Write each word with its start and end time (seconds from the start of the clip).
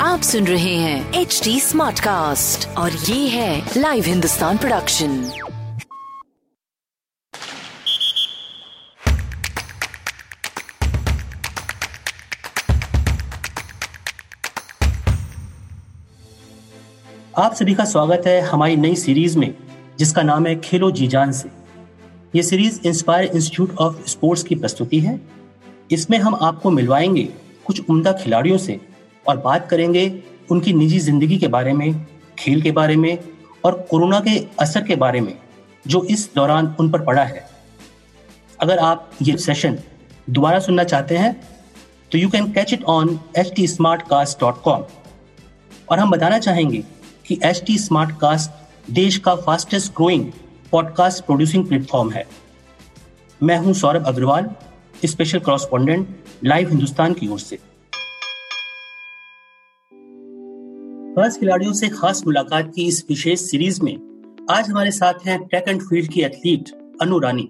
आप 0.00 0.20
सुन 0.22 0.46
रहे 0.46 0.74
हैं 0.74 1.12
एच 1.12 1.40
डी 1.44 1.60
स्मार्ट 1.60 2.00
कास्ट 2.00 2.68
और 2.68 2.92
ये 2.92 3.28
है 3.28 3.70
लाइव 3.76 4.04
हिंदुस्तान 4.04 4.58
प्रोडक्शन 4.58 5.30
आप 17.38 17.54
सभी 17.54 17.74
का 17.74 17.84
स्वागत 17.84 18.22
है 18.26 18.40
हमारी 18.40 18.76
नई 18.76 18.94
सीरीज़ 18.94 19.38
में, 19.38 19.54
जिसका 19.98 20.22
नाम 20.22 20.46
है 20.46 20.60
खेलो 20.60 20.90
जी 20.90 21.06
जान 21.06 21.32
से। 21.32 21.57
ये 22.34 22.42
series 22.42 22.80
Inspire 22.86 23.24
Institute 23.26 23.76
of 23.76 24.02
Sports 24.08 24.42
की 24.42 24.54
प्रस्तुति 24.54 24.98
है। 25.00 25.20
इसमें 25.90 26.18
हम 26.18 26.34
आपको 26.34 26.70
मिलवाएँगे 26.70 27.22
कुछ 27.66 27.80
उम्दा 27.90 28.12
खिलाड़ियों 28.14 28.56
से 28.58 28.78
और 29.26 29.36
बात 29.36 29.68
करेंगे 29.70 30.02
उनकी 30.50 30.72
निजी 30.72 30.98
ज़िंदगी 30.98 31.38
के 31.38 31.48
बारे 31.48 31.72
में, 31.72 32.06
खेल 32.38 32.62
के 32.62 32.70
बारे 32.70 32.96
में 32.96 33.18
और 33.64 33.80
कोरोना 33.90 34.20
के 34.20 34.36
असर 34.60 34.82
के 34.82 34.96
बारे 34.96 35.20
में, 35.20 35.34
जो 35.86 36.02
इस 36.04 36.28
दौरान 36.34 36.74
उन 36.80 36.90
पर 36.90 37.04
पड़ा 37.04 37.24
है। 37.24 37.46
अगर 38.60 38.78
आप 38.78 39.10
ये 39.22 39.36
सेशन 39.38 39.78
दोबारा 40.30 40.58
सुनना 40.58 40.84
चाहते 40.84 41.16
हैं 41.16 41.32
तो 42.12 42.18
you 42.18 42.28
can 42.28 42.50
catch 42.52 42.72
it 42.72 42.84
on 42.86 43.18
H 43.38 43.52
T 43.56 43.66
smart 43.66 44.02
cast 44.02 44.40
dot 44.40 44.60
com 44.62 44.84
और 45.90 45.98
हम 45.98 46.10
बताना 46.10 46.38
चाहेंगे 46.38 46.82
कि 47.26 47.38
एच 47.44 47.62
टी 47.66 47.78
स्मार्ट 47.78 48.16
कास्ट 48.20 48.90
देश 48.90 49.18
का 49.18 49.34
fastest 49.36 49.92
growing 49.96 50.30
podcast 50.72 51.24
producing 51.24 51.64
platform 51.66 52.10
है। 52.10 52.24
मैं 53.40 53.56
हूँ 53.58 53.72
Saurabh 53.74 54.06
Agarwal 54.06 54.50
special 55.06 55.38
correspondent 55.38 56.08
Live 56.44 56.68
Hindustan 56.68 57.12
की 57.12 57.28
ओर 57.28 57.38
से। 57.38 57.56
खास 61.16 61.38
खिलाड़ियों 61.40 61.72
से 61.72 61.88
खास 61.88 62.22
मुलाकात 62.26 62.72
की 62.74 62.86
इस 62.86 63.04
विशेष 63.08 63.40
सीरीज़ 63.40 63.82
में 63.82 63.96
आज 64.50 64.68
हमारे 64.70 64.90
साथ 64.90 65.26
हैं 65.26 65.38
ट्रैक 65.46 65.68
एंड 65.68 65.82
फ़ील्ड 65.82 66.12
की 66.12 66.22
एथलीट 66.22 66.70
अनु 67.02 67.18
रानी। 67.18 67.48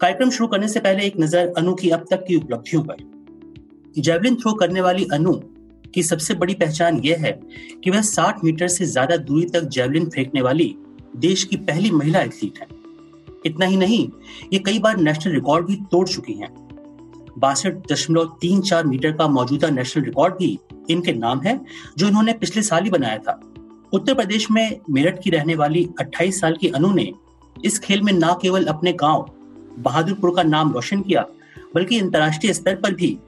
कार्यक्रम 0.00 0.30
शुरू 0.30 0.46
करने 0.48 0.68
से 0.68 0.80
पहले 0.80 1.06
एक 1.06 1.20
नज़र 1.20 1.52
अनु 1.58 1.74
की 1.74 1.90
अब 1.90 2.06
तक 2.10 2.24
की 2.28 2.36
उपलब्धियों 2.36 2.82
पर। 2.82 2.96
जेवलिन 4.00 4.36
थ्रो 4.36 4.52
करने 4.52 4.80
वाली 4.80 5.06
अनु 5.12 5.40
की 5.94 6.02
सबसे 6.02 6.34
बड़ी 6.34 6.54
पहचान 6.54 7.00
यह 7.04 7.18
है 7.18 7.32
कि 7.84 7.90
वह 7.90 8.02
60 8.04 8.44
मीटर 8.44 8.68
से 8.68 8.84
ज़्यादा 8.84 9.16
दूरी 9.16 9.46
तक 9.46 9.68
जेवलिन 9.68 10.08
फेंकने 10.10 10.40
वाली 10.42 10.74
देश 11.16 11.44
की 11.44 11.56
पहली 11.56 11.90
महिला 11.90 12.20
एथलीट 12.20 12.58
है। 12.58 12.66
इतना 13.46 13.66
ही 13.66 13.76
नहीं, 13.76 14.08
ये 14.52 14.58
कई 14.58 14.78
बार 14.78 14.96
नेशनल 14.96 15.34
रिकॉर्ड 15.34 15.66
भी 15.66 15.76
तोड़ 15.76 16.08
चुकी 16.08 16.32
हैं। 16.32 16.64
बासठ 17.38 17.74
दशमलव 17.92 18.36
तीन 18.40 18.60
चार 18.60 18.86
मीटर 18.86 19.12
का 19.12 19.28
मौजूदा 19.28 19.70
नेशनल 19.70 20.04
रिकॉर्ड 20.04 20.34
भी 20.34 20.58
इनके 20.90 21.12
नाम 21.12 21.40
है, 21.40 21.60
जो 21.98 22.08
इन्होंने 22.08 22.32
पिछले 22.32 22.62
साल 22.62 22.84
ही 22.84 22.90
बनाया 22.90 23.18
था। 23.18 23.40
उत्तर 23.92 24.14
प्रदेश 24.14 24.50
में 24.50 24.80
मेरठ 24.90 25.22
की 25.22 25.30
रहने 25.30 25.54
वाली 25.54 25.90
28 26.00 26.40
साल 26.40 26.56
की 26.56 26.68
अनु 26.68 26.94
ने 26.94 27.12
इस 27.64 27.78
खेल 27.78 28.02
में 28.02 28.12
न 28.12 28.36
केवल 28.42 28.64
अपने 28.64 28.92
गाँव, 28.92 29.30
बहादुरपुर 29.78 30.34
का 30.36 30.42
नाम 30.42 30.72
रोशन 30.72 31.00
किया, 31.00 31.26
बल्कि 31.74 32.00
अंतर्राष्ट्रीय 32.00 32.52
स्तर 32.52 32.76
पर 32.76 32.94
भी 32.94 33.18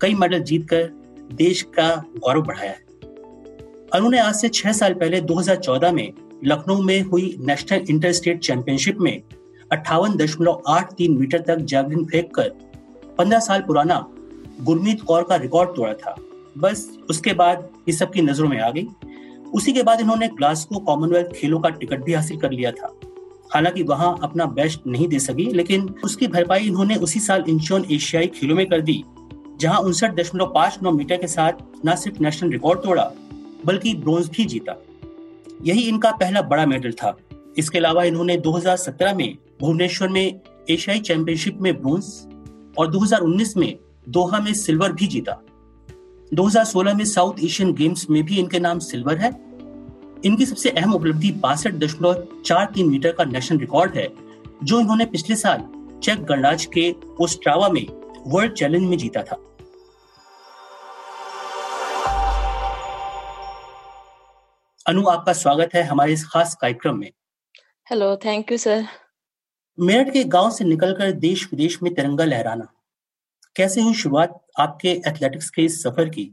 कई 0.00 0.14
मेडल 0.14 0.38
जीतकर 0.38 0.90
देश 1.32 1.62
का 1.62 2.04
गौरव 2.18 2.42
बढ़ाया 2.42 2.70
है। 2.70 2.86
अनु 3.94 4.08
ने 4.10 4.18
आज 4.18 4.34
से 4.34 4.48
छह 4.48 4.72
साल 4.72 4.94
पहले 4.94 5.20
2014 5.20 5.92
में 5.92 6.12
लखनऊ 6.44 6.82
में 6.82 7.00
हुई 7.02 7.36
नेशनल 7.40 7.84
इंटर 7.90 8.12
स्टेट 8.12 8.40
चैंपियनशिप 8.40 8.98
में 9.00 9.22
अट्ठावन 9.72 10.16
दशमलव 10.16 10.62
आठ 10.68 10.92
तीन 10.92 11.18
मीटर 11.18 11.40
तक 11.40 11.56
जैवलिन 11.56 12.04
फेंक 12.04 12.34
कर 12.34 12.48
पंद्रह 13.18 13.38
साल 13.38 13.60
पुराना 13.60 14.06
गुरमीत 14.62 15.02
कौर 15.02 15.22
का 15.22 15.36
रिकॉर्ड 15.36 15.70
तोड़ा 15.70 15.92
था। 15.94 16.14
बस 16.58 16.86
उसके 17.10 17.32
बाद 17.32 17.68
ये 17.88 17.92
सबकी 17.92 18.22
नज़रों 18.22 18.48
में 18.48 18.58
आ 18.60 18.70
गई। 18.70 18.86
उसी 19.54 19.72
के 19.72 19.82
बाद 19.82 20.00
इन्होंने 20.00 20.28
ग्लासगो 20.28 20.78
कॉमनवेल्थ 20.78 21.32
खेलों 21.32 21.60
का 21.60 21.68
टिकट 21.68 22.04
भी 22.04 22.12
हासिल 22.12 22.36
कर 22.36 22.50
लिया 22.50 22.70
था। 22.70 22.92
हालाँकि 23.54 23.82
वहाँ 23.82 24.18
अपना 24.22 24.44
बेस्ट 24.44 24.86
नहीं 24.86 25.08
दे 25.08 25.18
सकी, 25.18 25.44
लेकिन 25.44 25.94
उसकी 26.04 26.26
भरपाई 26.26 26.66
इन्होंने 26.66 26.96
उसी 26.96 27.20
साल 27.20 27.44
इंचोन 27.48 27.84
एशियाई 27.90 28.26
खेलों 28.26 28.56
में 28.56 28.66
कर 28.66 28.80
दी, 28.80 29.04
जहाँ 29.60 29.80
उनसठ 29.80 30.14
दशमलव 30.14 30.46
पाँच 30.46 30.78
नौ 30.82 30.92
मीटर 30.92 31.16
के 31.16 31.26
साथ 31.26 31.86
न 31.86 31.94
सिर्फ़ 31.94 32.22
नेशनल 32.22 32.50
रिकॉर्ड 32.50 32.80
तोड़ा, 32.80 33.10
बल्कि 33.64 33.94
ब्रोंज 33.94 34.28
भी 34.28 34.44
जीता। 34.44 34.72
यही 35.62 35.80
इनका 35.80 36.10
पहला 36.10 36.42
बड़ा 36.42 36.66
मेडल 36.66 36.92
था। 36.92 37.16
इसके 37.58 37.78
अलावा 37.78 38.04
इन्होंने 38.04 38.36
2017 38.36 39.14
में 39.14 39.36
भुवनेश्वर 39.60 40.08
में 40.08 40.40
एशियाई 40.70 41.00
चैंपियनशिप 41.00 41.58
में 41.60 41.82
ब्रोंज 41.82 42.04
और 42.78 42.90
2019 42.90 43.56
में 43.56 43.78
दोहा 44.08 44.40
में 44.40 44.54
सिल्वर 44.54 44.92
भी 44.92 45.06
जीता। 45.06 45.42
2016 46.34 46.94
में 46.94 47.04
साउथ 47.04 47.34
एशियन 47.44 47.72
गेम्स 47.72 48.10
में 48.10 48.22
भी 48.24 48.38
इनके 48.38 48.60
नाम 48.60 48.78
सिल्वर 48.78 49.16
है। 49.16 49.30
इनकी 50.24 50.46
सबसे 50.46 50.70
अहम 50.70 50.94
उपलब्धि 50.94 51.30
बासठ 51.32 51.74
दशमलव 51.74 52.26
चार 52.44 52.70
तीन 52.74 52.88
मीटर 52.88 53.12
का 53.12 53.24
नेशनल 53.24 53.58
रिकॉर्ड 53.58 53.94
है, 53.94 54.08
जो 54.64 54.80
इन्होंने 54.80 55.04
पिछले 55.04 55.36
साल 55.36 55.64
चेक 56.02 56.24
गणराज्य 56.24 56.68
के 56.74 56.94
ओस्ट्रावा 57.20 57.68
में 57.68 57.86
वर्ल्ड 58.26 58.52
चैलेंज 58.52 58.82
में 58.82 58.98
जीता 58.98 59.22
था। 59.22 59.38
अनु 64.86 65.06
आपका 65.08 65.32
स्वागत 65.32 65.70
है 65.74 65.82
हमारे 65.82 66.12
इस 66.12 66.24
खास 66.24 66.54
कार्यक्रम 66.54 66.98
में। 66.98 67.10
Hello 67.86 68.16
thank 68.16 68.52
you 68.52 68.58
sir 68.58 68.84
Meerut 69.78 70.12
के 70.12 70.22
गाँव 70.24 70.50
से 70.50 70.64
निकलकर 70.64 71.10
देश 71.12 71.44
विदेश 71.44 71.82
में 71.82 71.92
तिरंगा 71.94 72.24
लहराना 72.24 72.66
कैसे 73.56 73.80
हुई 73.80 73.94
शुरुआत 73.94 74.38
आपके 74.60 74.88
एथलेटिक्स 74.88 75.50
के 75.50 75.62
इस 75.62 75.82
सफ़र 75.82 76.08
की? 76.08 76.24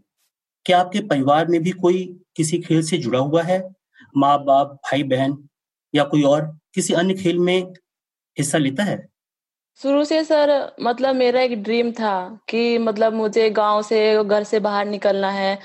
क्या 0.66 0.80
आपके 0.80 1.02
परिवार 1.02 1.48
में 1.48 1.60
भी 1.64 1.72
कोई 1.72 2.04
किसी 2.36 2.58
खेल 2.58 2.82
से 2.82 2.98
जुड़ा 2.98 3.20
हुआ 3.20 3.44
है? 3.44 3.60
माँ 4.18 4.44
बाप 4.46 4.80
भाई 4.86 5.04
बहन 5.04 5.38
या 5.94 6.04
कोई 6.04 6.24
और 6.24 6.46
किसी 6.74 6.94
अन्य 6.94 7.14
खेल 7.14 7.40
में 7.40 7.74
हिस्सा 8.38 8.58
लेता 8.58 8.84
है? 8.84 8.98
शुरू 9.82 10.04
से 10.04 10.24
सर 10.24 10.76
मतलब 10.80 11.16
मेरा 11.16 11.42
एक 11.42 11.62
ड्रीम 11.64 11.92
था 11.92 12.40
कि 12.50 12.78
मतलब 12.78 13.14
मुझे 13.14 13.50
गाँव 13.50 13.82
से 13.82 14.24
घर 14.24 14.44
से 14.44 14.60
बाहर 14.60 14.86
निकलना 14.86 15.32
है। 15.32 15.58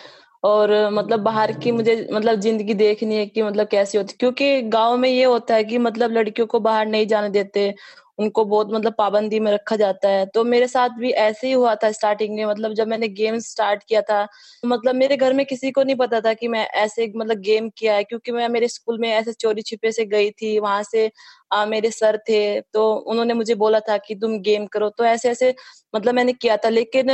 और 0.45 0.71
मतलब 0.93 1.21
बाहर 1.23 1.53
की 1.55 1.71
मुझे 1.73 1.97
मतलब 2.13 2.41
ज़िंदगी 2.41 2.75
देखनी 2.75 3.17
है 3.17 3.27
कि 3.27 3.43
मतलब 3.43 3.67
कैसी 3.69 3.99
होती 3.99 4.15
क्योंकि 4.21 4.61
गाँव 4.71 4.97
में 4.99 5.09
ये 5.09 5.25
होता 5.25 5.55
है 5.55 5.65
कि 5.65 5.79
मतलब 5.81 6.13
लड़कियों 6.13 6.47
को 6.49 6.61
बाहर 6.61 6.87
नहीं 6.89 7.07
जाने 7.09 7.29
देते 7.31 7.75
उनको 8.19 8.45
बहुत 8.45 8.69
मतलब 8.73 8.95
पाबंदी 8.99 9.39
में 9.41 9.51
रखा 9.53 9.77
जाता 9.77 10.09
है। 10.09 10.25
तो 10.29 10.43
मेरे 10.45 10.67
साथ 10.69 10.89
भी 10.99 11.11
ऐसे 11.13 11.47
ही 11.47 11.53
हुआ 11.53 11.75
था 11.77 11.91
स्टार्टिंग 11.93 12.35
में 12.37 12.45
मतलब 12.47 12.73
जब 12.75 12.89
मैंने 12.89 13.09
गेम 13.11 13.39
स्टार्ट 13.41 13.83
किया 13.85 14.01
था 14.03 14.27
मतलब 14.63 14.95
मेरे 14.95 15.17
घर 15.17 15.33
में 15.35 15.45
किसी 15.47 15.71
को 15.71 15.83
नहीं 15.83 15.97
पता 15.97 16.21
था 16.21 16.33
कि 16.35 16.49
मैं 16.49 16.67
ऐसे 16.77 17.07
मतलब 17.17 17.39
गेम 17.43 17.69
किया 17.79 17.95
है 17.95 18.05
क्योंकि 18.05 18.33
मैं 18.33 18.49
मेरे 18.49 18.69
स्कूल 18.69 18.99
में 18.99 19.09
ऐसे 19.11 19.33
चोरी 19.35 19.63
छिपे 19.63 19.93
से 19.93 20.05
गई 20.07 20.31
थी 20.33 20.59
वहाँ 20.61 20.83
से 20.85 21.11
आ, 21.53 21.65
मेरे 21.67 21.91
सर 21.93 22.19
थे 22.29 22.61
तो 22.63 22.93
उन्होंने 22.95 23.35
मुझे 23.35 23.55
बोला 23.57 23.81
था 23.83 23.97
कि 23.99 24.15
तुम 24.17 24.39
गेम 24.43 24.67
करो 24.69 24.89
तो 24.91 25.05
ऐसे 25.07 25.31
ऐसे 25.31 25.55
मतलब 25.95 26.15
मैंने 26.15 26.33
किया 26.35 26.57
था। 26.57 26.69
लेकिन 26.71 27.11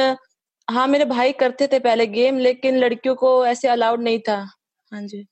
हाँ 0.69 0.87
मेरे 0.87 1.05
भाई 1.05 1.33
करते 1.33 1.67
थे 1.67 1.79
पहले 1.79 2.07
गेम 2.07 2.39
लेकिन 2.39 2.77
लड़कियों 2.79 3.15
को 3.15 3.47
ऐसे 3.47 3.69
अलाउड 3.69 4.01
नहीं 4.01 4.19
था। 4.19 4.37
हाँ 4.93 5.03
जी। 5.03 5.27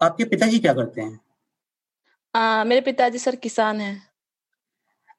आपके 0.00 0.24
पिताजी 0.24 0.58
क्या 0.58 0.72
करते 0.74 1.00
हैं? 1.00 1.20
आ, 2.34 2.64
मेरे 2.64 2.80
पिताजी 2.80 3.18
सर 3.18 3.36
किसान 3.36 3.80
हैं। 3.80 4.02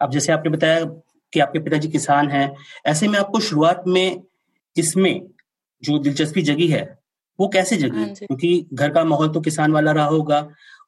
अब 0.02 0.12
जैसे 0.12 0.32
आपने 0.34 0.50
बताया 0.50 0.84
कि 1.34 1.40
आपके 1.40 1.60
पिताजी 1.60 1.88
किसान 1.88 2.30
हैं 2.30 2.56
ऐसे 2.86 3.08
में 3.08 3.18
आपको 3.20 3.40
शुरुआत 3.40 3.84
में 3.88 4.22
इसमें 4.76 5.28
जो 5.84 5.98
दिलचस्पी 6.00 6.42
जगी 6.42 6.68
है 6.68 6.84
वो 7.40 7.48
कैसे 7.48 7.78
जगी? 7.78 8.00
हाँ 8.00 8.14
क्योंकि 8.16 8.68
घर 8.74 8.90
का 8.90 9.04
माहौल 9.04 9.30
तो 9.30 9.42
किसान 9.42 9.72
वाला 9.72 9.92
रहा 9.92 10.06
होगा 10.06 10.40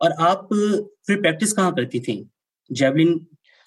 और 0.02 0.12
आप 0.12 0.48
फिर 1.08 1.22
प्रैक्टिस 1.22 1.54
कहाँ 1.54 1.72
करती 1.74 2.00
थी? 2.00 2.30
जेवलिन 2.72 3.18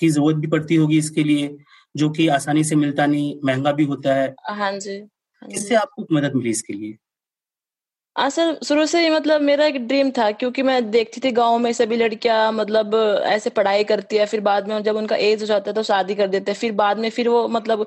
की 0.00 0.08
ज़रूरत 0.08 0.36
भी 0.36 0.46
पड़ती 0.46 0.74
होगी 0.74 0.98
इसके 0.98 1.24
लिए 1.24 1.48
जो 1.94 2.10
कि 2.10 2.28
आसानी 2.28 2.64
से 2.64 2.76
मिलता 2.76 3.06
नहीं 3.06 3.34
महँगा 3.44 3.72
भी 3.72 3.84
होता 3.84 4.14
है। 4.14 4.34
हाँ 4.50 4.72
जी 4.78 4.98
हाँ 4.98 5.48
किससे 5.50 5.74
आपको 5.74 6.06
मदद 6.12 6.34
मिली 6.34 6.50
इसके 6.50 6.72
लिए? 6.72 6.96
हाँ 8.16 8.28
सर 8.30 8.58
शुरू 8.64 8.84
से 8.86 9.00
ही 9.00 9.10
मतलब 9.10 9.40
मेरा 9.40 9.64
एक 9.66 9.76
ड्रीम 9.88 10.10
था, 10.10 10.30
क्योंकि 10.32 10.62
मैं 10.62 10.90
देखती 10.90 11.20
थी 11.20 11.30
गाँव 11.32 11.58
में 11.58 11.72
सभी 11.72 11.96
लड़कियाँ 11.96 12.50
मतलब 12.52 12.94
ऐसे 13.26 13.50
पढ़ाई 13.50 13.84
करती 13.84 14.16
है, 14.16 14.24
फिर 14.26 14.40
बाद 14.40 14.68
में 14.68 14.82
जब 14.82 14.96
उनका 14.96 15.16
एज 15.18 15.40
हो 15.42 15.46
जाता 15.46 15.70
है 15.70 15.74
तो 15.74 15.82
शादी 15.82 16.14
कर 16.14 16.26
देते 16.28 16.50
हैं, 16.52 16.58
फिर 16.58 16.72
बाद 16.74 16.98
में 16.98 17.08
फिर 17.10 17.28
वो 17.28 17.46
मतलब 17.48 17.86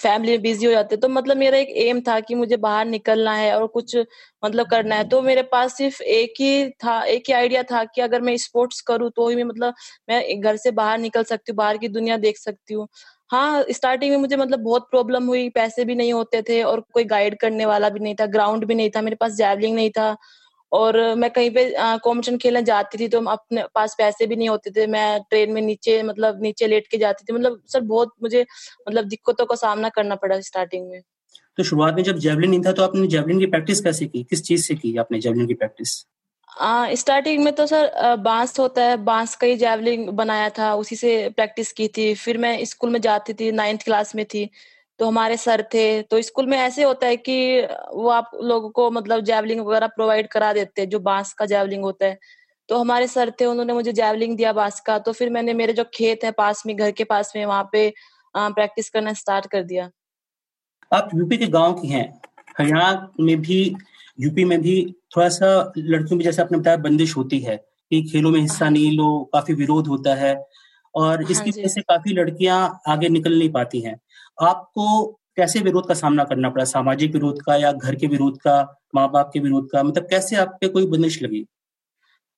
फैमिली 0.00 0.32
में 0.32 0.42
बिज़ी 0.42 0.66
हो 0.66 0.72
जाते 0.72 0.94
हैं। 0.94 1.00
तो 1.00 1.08
मतलब 1.10 1.36
मेरा 1.36 1.58
एक 1.58 1.68
एम 1.78 2.00
था 2.02 2.18
कि 2.20 2.34
मुझे 2.34 2.56
बाहर 2.58 2.84
निकलना 2.86 3.34
है 3.34 3.52
और 3.54 3.66
कुछ 3.68 3.96
मतलब 4.42 4.66
करना 4.66 4.96
है। 4.96 5.04
तो 5.06 5.20
मेरे 5.22 5.42
पास 5.44 5.76
सिर्फ़ 5.76 6.02
एक 6.02 6.34
ही 6.40 6.68
था, 6.76 7.00
एक 7.02 7.22
ही 7.28 7.32
आइडिया 7.34 7.62
था 7.64 7.84
कि 7.86 8.00
अगर 8.02 8.20
मैं 8.22 8.36
स्पोर्ट्स 8.38 8.80
करूँ 8.82 9.10
तो 9.16 9.28
ही 9.28 9.36
मैं 9.36 9.44
मतलब 9.44 9.74
मैं 10.08 10.40
घर 10.40 10.56
से 10.58 10.70
बाहर 10.72 10.98
निकल 10.98 11.24
सकती 11.24 11.52
हूँ, 11.52 11.56
बाहर 11.56 11.78
की 11.78 11.88
दुनिया 11.90 12.16
देख 12.18 12.38
सकती 12.38 12.74
हूँ। 12.74 12.86
हाँ 13.32 13.64
स्टार्टिंग 13.70 14.10
में 14.10 14.18
मुझे 14.18 14.36
मतलब 14.36 14.60
बहुत 14.60 14.86
प्रॉब्लम 14.90 15.26
हुई, 15.26 15.48
पैसे 15.48 15.84
भी 15.84 15.94
नहीं 15.94 16.12
होते 16.12 16.42
थे 16.42 16.62
और 16.62 16.80
कोई 16.92 17.04
गाइड 17.04 17.38
करने 17.40 17.66
वाला 17.66 17.88
भी 17.88 18.00
नहीं 18.00 18.14
था 18.14 18.26
ग्राउंड 18.28 18.64
भी 18.64 18.74
नहीं 18.74 18.90
था, 18.90 19.02
मेरे 19.02 19.16
पास 19.16 19.32
जैवलिंग 19.32 19.74
नहीं 19.74 19.90
था 19.90 20.16
और 20.72 20.98
मैं 21.14 21.30
कहीं 21.30 21.50
पे 21.50 21.64
कॉम्पिटिशन 21.78 22.36
खेलने 22.38 22.62
जाती 22.62 22.98
थी 22.98 23.08
तो 23.08 23.20
अपने 23.26 23.64
पास 23.74 23.94
पैसे 23.98 24.26
भी 24.26 24.36
नहीं 24.36 24.48
होते 24.48 24.70
थे। 24.70 24.86
मैं 24.86 25.20
ट्रेन 25.30 25.52
में 25.52 25.60
नीचे 25.62 26.02
मतलब 26.02 26.42
नीचे 26.42 26.66
लेट 26.66 26.86
के 26.86 26.98
जाती 26.98 27.24
थी। 27.24 27.32
मतलब 27.32 27.60
सर 27.66 27.80
बहुत 27.80 28.12
मुझे 28.22 28.44
मतलब 28.88 29.04
दिक्कतों 29.04 29.46
का 29.46 29.54
सामना 29.56 29.88
करना 29.88 30.14
पड़ा 30.14 30.40
स्टार्टिंग 30.40 30.88
में। 30.90 31.00
तो 31.58 31.62
शुरुआत 31.62 31.94
में 31.94 32.02
जब 32.02 32.18
जेवलिन 32.18 32.50
नहीं 32.50 32.62
था 32.66 32.72
तो 32.72 32.82
आपने 32.82 33.06
जेवलिन 33.06 33.38
की 33.38 33.46
प्रैक्टिस 33.46 33.80
कैसे 33.80 34.06
की? 34.06 34.22
किस 34.22 34.42
चीज़ 34.42 34.66
से 34.66 34.74
की 34.74 34.96
आपने 34.96 35.20
जेवलिन 35.20 35.46
की 35.46 35.54
प्रैक्टिस 35.54 36.04
स्टार्टिंग 36.52 37.42
में 37.44 37.52
तो 37.54 37.66
सर 37.66 38.16
बाँस 38.20 38.58
होता 38.58 38.82
है, 38.82 38.96
बाँस 38.98 39.34
का 39.36 39.46
ही 39.46 39.56
जैवलिंग 39.56 40.08
बनाया 40.10 40.48
था, 40.50 40.74
उसी 40.74 40.96
से 40.96 41.28
प्रैक्टिस 41.36 41.72
की 41.72 41.88
थी। 41.88 42.14
फिर 42.14 42.38
मैं 42.38 42.64
स्कूल 42.64 42.90
में 42.90 43.00
जाती 43.00 43.34
थी 43.34 43.50
नाइन्थ 43.52 43.84
क्लास 43.84 44.14
में 44.14 44.24
थी 44.24 44.48
तो 45.00 45.06
हमारे 45.06 45.36
सर 45.36 45.62
थे। 45.74 46.02
तो 46.02 46.20
स्कूल 46.22 46.46
में 46.46 46.56
ऐसे 46.58 46.82
होता 46.82 47.06
है 47.06 47.16
कि 47.18 47.60
वो 47.92 48.08
आप 48.10 48.30
लोगों 48.42 48.70
को 48.70 48.90
मतलब 48.90 49.20
जैवलिंग 49.24 49.60
वगैरह 49.60 49.86
प्रोवाइड 49.86 50.28
करा 50.28 50.52
देते 50.52 50.82
हैं, 50.82 50.88
जो 50.88 50.98
बाँस 51.00 51.32
का 51.32 51.46
जैवलिंग 51.46 51.84
होता 51.84 52.06
है। 52.06 52.18
तो 52.68 52.78
हमारे 52.78 53.06
सर 53.06 53.30
थे, 53.40 53.44
उन्होंने 53.46 53.72
मुझे 53.72 53.92
जैवलिंग 53.92 54.36
दिया 54.36 54.52
बाँस 54.52 54.80
का। 54.80 54.98
तो 54.98 55.12
फिर 55.12 55.30
मैंने 55.30 55.54
मेरे 55.54 55.72
जो 55.72 55.84
खेत 55.94 56.24
है 56.24 56.30
पास 56.32 56.62
में, 56.66 56.76
घर 56.76 56.90
के 56.90 57.04
पास 57.04 57.32
में, 57.36 57.44
वहाँ 57.46 57.68
पे 57.72 57.92
प्रैक्टिस 58.34 58.90
करना 58.90 59.12
स्टार्ट 59.12 59.46
कर 59.46 59.62
दिया। 59.62 59.90
आप 60.90 61.10
यूपी 61.14 61.36
के 61.36 61.46
गाँव 61.48 61.72
की 61.74 61.88
हैं, 61.88 62.06
हरियाणा 62.58 63.12
में 63.20 63.40
भी 63.40 63.74
यूपी 64.18 64.44
में 64.44 64.60
भी 64.62 64.74
थोड़ा 65.16 65.28
सा 65.28 65.46
लड़कियों 65.78 66.16
में 66.18 66.24
जैसे 66.24 66.42
आपने 66.42 66.58
बताया 66.58 66.76
बंदिश 66.78 67.16
होती 67.16 67.38
है 67.40 67.56
कि 67.56 68.02
खेलों 68.02 68.30
में 68.30 68.40
हिस्सा 68.40 68.68
नहीं 68.68 68.96
लो 68.96 69.08
काफ़ी 69.32 69.54
विरोध 69.54 69.88
होता 69.88 70.14
है 70.14 70.34
और 70.94 71.22
हाँ 71.22 71.30
इसकी 71.30 71.50
वजह 71.50 71.68
से 71.68 71.80
काफ़ी 71.80 72.14
लड़कियाँ 72.14 72.58
आगे 72.88 73.08
निकल 73.08 73.38
नहीं 73.38 73.50
पाती 73.52 73.80
हैं। 73.80 73.98
आपको 74.42 75.04
कैसे 75.36 75.60
विरोध 75.60 75.88
का 75.88 75.94
सामना 75.94 76.24
करना 76.24 76.50
पड़ा? 76.50 76.64
सामाजिक 76.64 77.12
विरोध 77.12 77.42
का 77.42 77.56
या 77.56 77.72
घर 77.72 77.94
के 77.94 78.06
विरोध 78.06 78.38
का 78.38 78.60
माँ 78.94 79.10
बाप 79.12 79.30
के 79.32 79.40
विरोध 79.40 79.70
का? 79.70 79.82
मतलब 79.82 80.06
कैसे 80.10 80.36
आप 80.36 80.58
पे 80.60 80.68
कोई 80.68 80.86
बंदिश 80.86 81.22
लगी? 81.22 81.46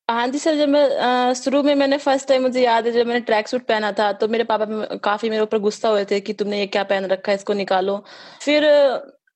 हाँ 0.08 0.26
जी 0.28 0.38
सर 0.38 0.56
जब 0.56 0.68
मैं 0.68 1.34
शुरू 1.34 1.62
में 1.62 1.74
मैंने 1.74 1.98
फ़र्स्ट 1.98 2.28
टाइम 2.28 2.42
मुझे 2.42 2.62
याद 2.62 2.86
है 2.86 2.92
जब 2.92 3.06
मैंने 3.06 3.20
ट्रैक 3.20 3.48
सूट 3.48 3.62
पहना 3.66 3.90
था 3.92 4.12
तो 4.12 4.28
मेरे 4.28 4.44
पापा 4.44 4.96
काफ़ी 5.04 5.30
मेरे 5.30 5.42
ऊपर 5.42 5.58
गुस्सा 5.58 5.88
हुए 5.88 6.04
थे 6.10 6.20
कि 6.20 6.32
तुमने 6.34 6.58
ये 6.58 6.66
क्या 6.66 6.82
पहन 6.84 7.04
रखा 7.06 7.32
है 7.32 7.36
इसको 7.36 7.52
निकालो। 7.54 7.96
फिर 8.42 8.64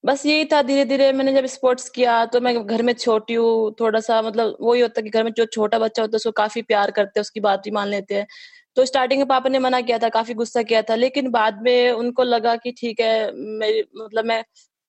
बस 0.04 0.24
यही 0.26 0.44
था 0.44 0.60
धीरे 0.62 0.84
धीरे 0.84 1.12
मैंने 1.12 1.32
जब 1.32 1.46
स्पोर्ट्स 1.46 1.88
किया 1.90 2.24
तो 2.26 2.40
मैं 2.40 2.54
घर 2.66 2.82
में 2.82 2.92
छोटी 2.94 3.34
हूँ 3.34 3.74
थोड़ा 3.80 4.00
सा 4.00 4.20
मतलब 4.22 4.56
वही 4.60 4.80
होता 4.80 5.00
कि 5.02 5.10
घर 5.10 5.24
में 5.24 5.32
जो 5.32 5.44
छोटा 5.46 5.78
बच्चा 5.78 6.02
होता 6.02 6.14
है, 6.14 6.16
उसको 6.16 6.30
काफ़ी 6.32 6.62
प्यार 6.62 6.90
करते 6.90 7.18
हैं, 7.18 7.20
उसकी 7.20 7.40
बात 7.40 7.62
भी 7.64 7.70
मान 7.70 7.88
लेते 7.88 8.14
हैं। 8.14 8.26
तो 8.76 8.84
स्टार्टिंग 8.84 9.20
में 9.20 9.26
पापा 9.28 9.48
ने 9.48 9.58
मना 9.58 9.80
किया 9.80 9.98
था, 9.98 10.08
काफ़ी 10.08 10.34
गुस्सा 10.34 10.62
किया 10.62 10.82
था, 10.82 10.94
लेकिन 10.94 11.30
बाद 11.30 11.60
में 11.62 11.90
उनको 11.92 12.22
लगा 12.22 12.54
कि 12.56 12.72
ठीक 12.72 13.00
है, 13.00 13.32
मेरी 13.32 13.82
मतलब 13.96 14.24
मैं 14.24 14.42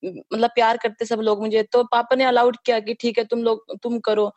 मतलब 0.04 0.50
प्यार 0.56 0.78
करते 0.78 1.06
सब 1.06 1.20
लोग 1.22 1.42
मुझे 1.42 1.64
तो 1.64 1.84
पापा 1.84 2.16
ने 2.16 2.24
अलाउड 2.26 2.58
किया 2.66 2.80
कि 2.80 2.94
ठीक 2.94 3.18
है, 3.18 3.24
तुम 3.26 3.44
लोग, 3.44 3.66
तुम 3.84 4.00
करो। 4.02 4.32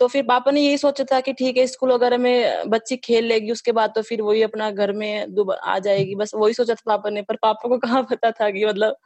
तो 0.00 0.06
फिर 0.08 0.22
पापा 0.24 0.50
ने 0.50 0.60
यही 0.60 0.78
सोचा 0.78 1.04
था 1.12 1.20
कि 1.20 1.32
ठीक 1.32 1.56
है 1.56 1.66
स्कूल 1.66 1.92
वगैरह 1.92 2.18
में 2.18 2.68
बच्ची 2.68 2.96
खेल 2.96 3.24
लेगी, 3.24 3.50
उसके 3.52 3.72
बाद 3.72 3.92
तो 3.94 4.02
फिर 4.02 4.22
वही 4.22 4.42
अपना 4.42 4.70
घर 4.70 4.92
में 4.94 5.26
आ 5.64 5.78
जाएगी, 5.78 6.14
बस 6.14 6.32
वही 6.34 6.54
सोचा 6.54 6.74
था 6.74 6.82
पापा 6.86 7.10
ने, 7.10 7.22
पर 7.22 7.36
पापा 7.42 7.68
को 7.68 7.78
कहाँ 7.78 8.02
पता 8.10 8.30
था 8.32 8.50
कि 8.50 8.64
मतलब 8.66 8.96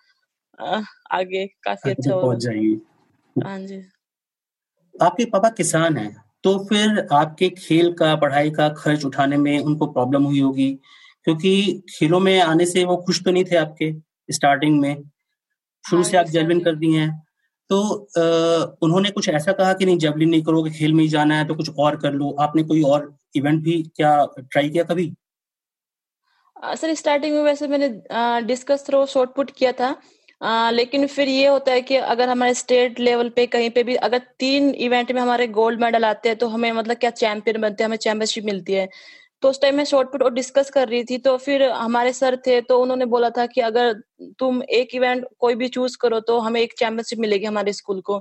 आगे 0.61 1.47
काफ़ी 1.65 1.91
अच्छा 1.91 2.15
पहुँच 2.15 2.39
जाएगी। 2.39 2.81
हाँ 3.37 3.59
जी। 3.61 3.83
आपके 4.95 5.25
पापा 5.25 5.49
किसान 5.51 5.97
हैं 5.97 6.15
तो 6.45 6.59
फिर 6.65 7.07
आपके 7.13 7.49
खेल 7.51 7.93
का 7.93 8.15
पढ़ाई 8.17 8.51
का 8.51 8.69
खर्च 8.75 9.05
उठाने 9.05 9.37
में 9.37 9.59
उनको 9.61 9.87
प्रॉब्लम 9.87 10.23
हुई 10.23 10.41
होगी? 10.41 10.71
क्योंकि 11.27 11.83
खेलों 11.91 12.21
में 12.21 12.41
आने 12.41 12.67
से 12.67 12.85
वो 12.85 12.97
खुश 12.97 13.23
तो 13.25 13.31
नहीं 13.31 13.45
थे 13.45 13.57
आपके 13.57 13.93
स्टार्टिंग 14.29 14.81
में। 14.81 15.03
शुरू 15.85 16.03
हाँ 16.03 16.11
से 16.11 16.17
आप 16.17 16.27
जेवलिन 16.27 16.61
कर 16.61 16.77
दी 16.77 16.93
हैं। 16.95 17.11
तो 17.71 17.81
आ, 18.19 18.77
उन्होंने 18.83 19.11
कुछ 19.11 19.29
ऐसा 19.29 19.53
कहा 19.53 19.73
कि 19.73 19.87
नहीं 19.87 19.99
जेवलिन 19.99 20.29
नहीं 20.31 20.43
करोगे 20.43 20.71
खेल 20.71 20.93
में 20.95 21.03
ही 21.03 21.09
जाना 21.09 21.39
है 21.39 21.47
तो 21.49 21.55
कुछ 21.55 21.71
और 21.79 21.97
कर 21.97 22.13
लो। 22.13 22.31
आपने 22.41 22.63
कोई 22.63 22.83
और 22.83 23.15
इवेंट 23.37 23.63
भी 23.63 23.83
क्या 23.97 24.15
ट्राई 24.41 24.69
किया 24.71 24.85
कभी? 24.85 25.13
सर 26.77 26.95
स्टार्टिंग 26.95 27.35
में 27.35 27.43
वैसे 27.43 27.69
मैंने 27.69 27.89
डिस्कस 28.47 28.85
थ्रो 28.87 29.05
शॉर्ट 29.07 29.31
पुट 29.37 29.51
किया 29.51 29.73
था। 29.73 29.91
आ, 30.41 30.71
लेकिन 30.71 31.07
फिर 31.07 31.29
ये 31.29 31.47
होता 31.47 31.73
है 31.73 31.81
कि 31.83 31.97
अगर 31.97 32.29
हमारे 32.29 32.55
स्टेट 32.55 33.01
लेवल 33.01 33.29
पे 33.31 33.47
कहीं 33.47 33.71
पे 33.71 33.83
भी 33.85 33.95
अगर 33.99 34.19
तीन 34.39 34.71
इवेंट 34.77 35.11
में 35.13 35.21
हमारे 35.23 35.47
गोल्ड 35.49 35.81
मेडल 35.81 36.05
आते 36.05 36.29
हैं 36.29 36.39
तो 36.39 36.47
हमें 36.49 36.71
मतलब 36.73 36.97
क्या 36.97 37.11
चैंपियन 37.13 37.61
बनते 37.61 37.83
हैं 37.83 37.89
हमें 37.89 37.97
चैंपियनशिप 37.99 38.45
मिलती 38.45 38.73
है। 38.73 38.89
तो 39.43 39.51
उस 39.51 39.61
टाइम 39.63 39.77
मैं 39.77 39.85
शॉर्ट 39.85 40.09
पुट 40.13 40.23
और 40.23 40.33
डिस्कस 40.35 40.71
कर 40.71 40.89
रही 40.89 41.05
थी 41.05 41.19
तो 41.19 41.37
फिर 41.39 41.63
हमारे 41.65 42.13
सर 42.13 42.37
थे 42.47 42.61
तो 42.63 42.79
उन्होंने 42.83 43.05
बोला 43.07 43.31
था 43.31 43.47
कि 43.47 43.61
अगर 43.61 43.93
तुम 44.39 44.63
एक 44.73 44.95
इवेंट 44.95 45.25
कोई 45.39 45.55
भी 45.55 45.69
चूज़ 45.69 45.97
करो 46.01 46.21
तो 46.23 46.39
हमें 46.41 46.61
एक 46.61 46.73
चैंपियनशिप 46.79 47.19
मिलेगी 47.19 47.47
हमारे 47.47 47.73
स्कूल 47.73 48.01
को। 48.03 48.19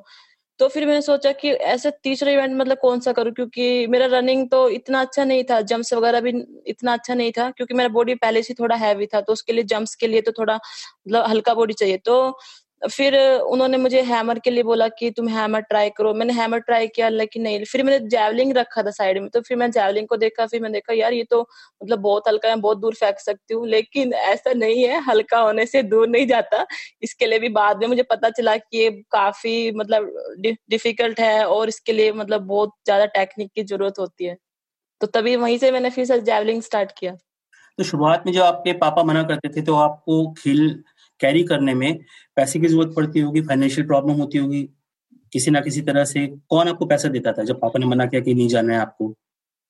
तो 0.60 0.68
फिर 0.70 0.86
मैंने 0.88 1.02
सोचा 1.02 1.32
कि 1.34 1.50
ऐसे 1.68 1.92
तीसरा 2.04 2.32
इवेंट 2.32 2.56
मतलब 2.56 2.78
कौन 2.78 3.00
सा 3.00 3.12
करूँ? 3.14 3.32
क्योंकि 3.34 3.88
मेरा 3.88 4.06
रनिंग 4.10 4.48
तो 4.52 4.68
इतना 4.72 5.02
अच्छा 5.02 5.24
नहीं 5.26 5.44
था 5.44 5.60
जंप्स 5.64 5.94
वगैरह 5.94 6.22
भी 6.22 6.34
इतना 6.68 6.94
अच्छा 6.94 7.14
नहीं 7.14 7.32
था, 7.32 7.50
क्योंकि 7.52 7.74
मेरा 7.74 7.90
बॉडी 7.90 8.16
पहले 8.18 8.44
से 8.44 8.54
थोड़ा 8.54 8.76
हैवी 8.78 9.06
था 9.08 9.22
तो 9.22 9.34
उसके 9.34 9.54
लिए 9.54 9.64
जंप्स 9.66 9.96
के 9.96 10.08
लिए 10.08 10.22
तो 10.22 10.32
थोड़ा 10.34 10.56
मतलब 10.56 11.26
हल्का 11.30 11.54
बॉडी 11.54 11.74
चाहिए। 11.76 11.98
तो 12.00 12.38
फिर 12.82 13.16
उन्होंने 13.18 13.78
मुझे 13.78 14.02
हैमर 14.02 14.40
के 14.40 14.50
लिए 14.50 14.64
बोला 14.64 14.88
कि 14.90 15.10
तुम 15.12 15.28
हैमर 15.30 15.62
ट्राई 15.62 15.90
करो। 15.90 16.14
मैंने 16.14 16.34
हैमर 16.34 16.60
ट्राई 16.60 16.88
किया 16.88 17.10
लेकिन 17.10 17.42
नहीं 17.44 17.64
फिर 17.66 17.84
मैंने 17.84 18.00
जैवलिंग 18.10 18.54
रखा 18.58 18.84
था 18.84 18.92
साइड 18.92 19.18
में 19.18 19.30
तो 19.30 19.42
फिर 19.42 19.58
मैं 19.58 19.70
जैवलिंग 19.72 20.08
को 20.08 20.18
देखा, 20.18 20.46
फिर 20.46 20.62
मैंने 20.62 20.74
देखा, 20.74 20.94
यार, 20.94 21.14
ये 21.14 21.24
तो 21.24 21.42
मतलब 21.82 22.00
बहुत 22.02 22.28
हल्का 22.28 22.50
है 22.50 22.56
बहुत 22.58 22.78
दूर 22.78 22.94
फेंक 22.96 23.20
सकती 23.20 23.54
हूँ, 23.54 23.68
लेकिन 23.68 24.14
ऐसा 24.14 24.54
नहीं 24.54 24.84
है, 24.84 25.02
हल्का 25.04 25.40
होने 25.40 25.66
से 25.66 25.84
दूर 25.86 26.08
नहीं 26.08 26.28
जाता। 26.28 26.66
इसके 27.04 27.26
लिए 27.26 27.40
भी 27.40 27.50
बाद 27.52 27.80
में 27.80 27.88
मुझे 27.88 28.04
पता 28.06 28.30
चला 28.32 28.56
कि 28.58 28.78
ये 28.78 28.90
काफ़ी 29.12 29.72
मतलब 29.72 30.12
डिफ़िकल्ट 30.42 31.20
है 31.20 31.44
और 31.46 31.70
इसके 31.70 31.94
लिए 31.94 32.12
मतलब 32.14 32.46
बहुत 32.48 32.74
ज़्यादा 32.86 33.06
टेक्निक 33.14 33.52
की 33.56 33.64
ज़रूरत 33.64 34.00
होती 34.00 34.26
है। 34.26 34.38
तो 35.02 35.08
तभी 35.10 35.36
वहीं 35.38 35.58
से 35.58 35.72
मैंने 35.72 35.90
फिर 35.90 36.06
से 36.06 36.20
जैवलिंग 36.22 36.62
स्टार्ट 36.62 36.92
किया। 36.98 37.16
तो 37.78 37.84
शुरुआत 37.84 38.24
में 38.26 38.32
जब 38.34 38.42
आपके 38.42 38.74
पापा 38.78 39.04
मना 39.04 39.24
करते 39.24 39.50
थे 39.50 39.62
तो 39.62 39.76
आपको 39.76 40.16
खेल 40.34 40.84
कैरी 41.20 41.44
करने 41.44 41.74
में 41.74 42.00
पैसे 42.38 42.60
की 42.60 42.68
ज़रूरत 42.68 42.94
पड़ती 42.96 43.20
होगी 43.20 43.42
फाइनेंशियल 43.42 43.88
प्रॉब्लम 43.88 44.20
होती 44.20 44.38
होगी 44.38 44.64
किसी 45.34 45.52
ना 45.52 45.62
किसी 45.62 45.82
तरह 45.82 46.06
से 46.06 46.28
कौन 46.50 46.68
आपको 46.68 46.86
पैसा 46.86 47.10
देता 47.10 47.32
था? 47.32 47.44
जब 47.44 47.60
पापा 47.60 47.80
ने 47.80 47.86
मना 47.86 48.06
किया 48.06 48.22
कि 48.22 48.34
नहीं 48.34 48.48
जाना 48.48 48.74
है 48.74 48.80
आपको? 48.80 49.14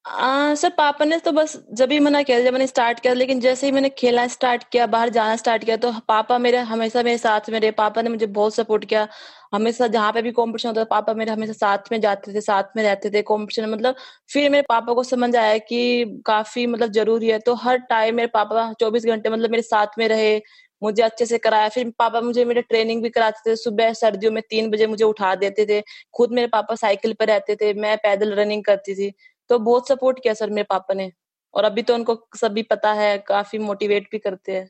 आ, 0.06 0.54
सर 0.56 0.70
पापा 0.70 1.06
ने 1.06 1.18
तो 1.20 1.32
बस 1.32 1.56
जब 1.74 1.92
ही 1.92 2.00
मना 2.00 2.22
किया 2.24 2.40
जब 2.44 2.54
मैंने 2.54 2.68
स्टार्ट 2.68 3.00
किया 3.00 3.14
लेकिन 3.14 3.40
जैसे 3.40 3.66
ही 3.68 3.72
मैंने 3.72 3.90
खेलना 3.90 4.26
स्टार्ट 4.28 4.64
किया 4.72 4.86
बाहर 4.88 5.10
जाना 5.10 5.36
स्टार्ट 5.36 5.64
किया 5.64 5.76
तो 5.78 5.92
पापा 6.08 6.38
मेरे 6.38 6.58
हमेशा 6.70 7.04
मेरे 7.04 7.18
साथ 7.18 7.50
में 7.50 7.60
रहे। 7.60 7.72
पापा 7.72 8.02
ने 8.02 8.10
मुझे 8.10 8.26
बहुत 8.28 8.56
सपोर्ट 8.56 8.86
किया। 8.86 9.08
हमेशा 9.54 9.88
जहाँ 9.88 10.12
पे 10.14 10.22
भी 10.22 10.32
कंपटीशन 10.32 10.70
होता 10.70 10.82
था 10.82 10.86
पापा 10.86 11.14
मेरे 11.14 11.32
हमेशा 11.32 11.54
साथ 11.54 11.92
में 11.92 12.00
जाते 12.02 12.34
थे 12.34 12.42
साथ 12.42 12.76
में 12.76 12.84
रहते 12.84 13.10
थे 13.10 13.22
कंपटीशन 13.24 13.70
मतलब 13.70 13.96
फिर 14.34 14.50
मेरे 14.52 14.66
पापा 14.70 14.94
को 14.94 15.04
समझ 15.04 15.36
आया 15.36 15.58
कि 15.60 16.22
काफ़ी 16.26 16.66
मतलब 16.68 16.92
ज़रूरी 16.92 17.28
है। 17.28 17.40
तो 17.40 17.54
हर 17.56 17.78
टाइम 17.90 18.16
मेरे 18.16 18.28
पापा 18.34 18.72
चौबीस 18.80 19.06
घंटे 19.06 19.30
मतलब 19.30 19.52
मेरे 19.52 19.64
साथ 19.64 19.98
में 19.98 20.08
रहे 20.08 20.38
मुझे 20.84 21.04
अच्छे 21.04 21.26
से 21.26 21.38
कराया। 21.38 21.70
फिर 21.70 21.94
पापा 22.00 22.22
मुझे 22.22 22.46
मेरे 22.46 22.62
ट्रेनिंग 22.62 23.04
भी 23.04 23.10
कराते 23.10 23.52
थे। 23.52 23.56
सुबह 23.56 23.94
सर्दियों 23.94 24.32
में 24.32 24.44
तीन 24.50 24.70
बजे 24.70 24.88
मुझे 24.88 25.04
उठा 25.04 25.36
देते 25.36 25.66
थे। 25.66 25.84
खुद 26.14 26.32
मेरे 26.32 26.48
पापा 26.48 26.76
साइकिल 26.76 27.14
पर 27.14 27.28
रहते 27.28 27.56
थे। 27.56 27.74
मैं 27.74 27.98
पैदल 27.98 28.34
रनिंग 28.34 28.64
करती 28.64 28.96
थी। 28.96 29.14
तो 29.50 29.60
बहुत 29.60 29.88
सपोर्ट 29.88 30.24
किया 30.24 30.34
सर 30.34 30.50
मेरे 30.50 30.66
पापा 30.70 30.94
ने। 30.94 31.12
और 31.54 31.64
अभी 31.64 31.82
तो 31.82 31.94
उनको 31.94 32.28
सभी 32.36 32.64
पता 32.64 32.94
है 32.94 33.18
काफ़ी 33.18 33.60
मोटिवेट 33.60 34.08
भी 34.12 34.20
करते 34.20 34.52
हैं। 34.52 34.70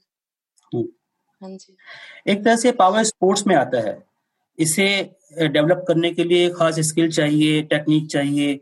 हम्म। 0.76 0.88
हाँ 1.42 1.58
जी। 1.58 1.78
एक 2.28 2.44
तरह 2.44 2.56
से 2.56 2.72
पावर 2.72 3.04
स्पोर्ट्स 3.04 3.48
में 3.48 3.56
आता 3.56 3.80
है। 3.80 4.04
इसे 4.60 5.10
डेवलप 5.42 5.86
करने 5.88 6.12
के 6.12 6.24
लिए 6.24 6.50
खास 6.50 6.80
स्किल 6.80 7.12
चाहिए 7.12 7.62
टेक्निक 7.62 8.08
चाहिए। 8.08 8.56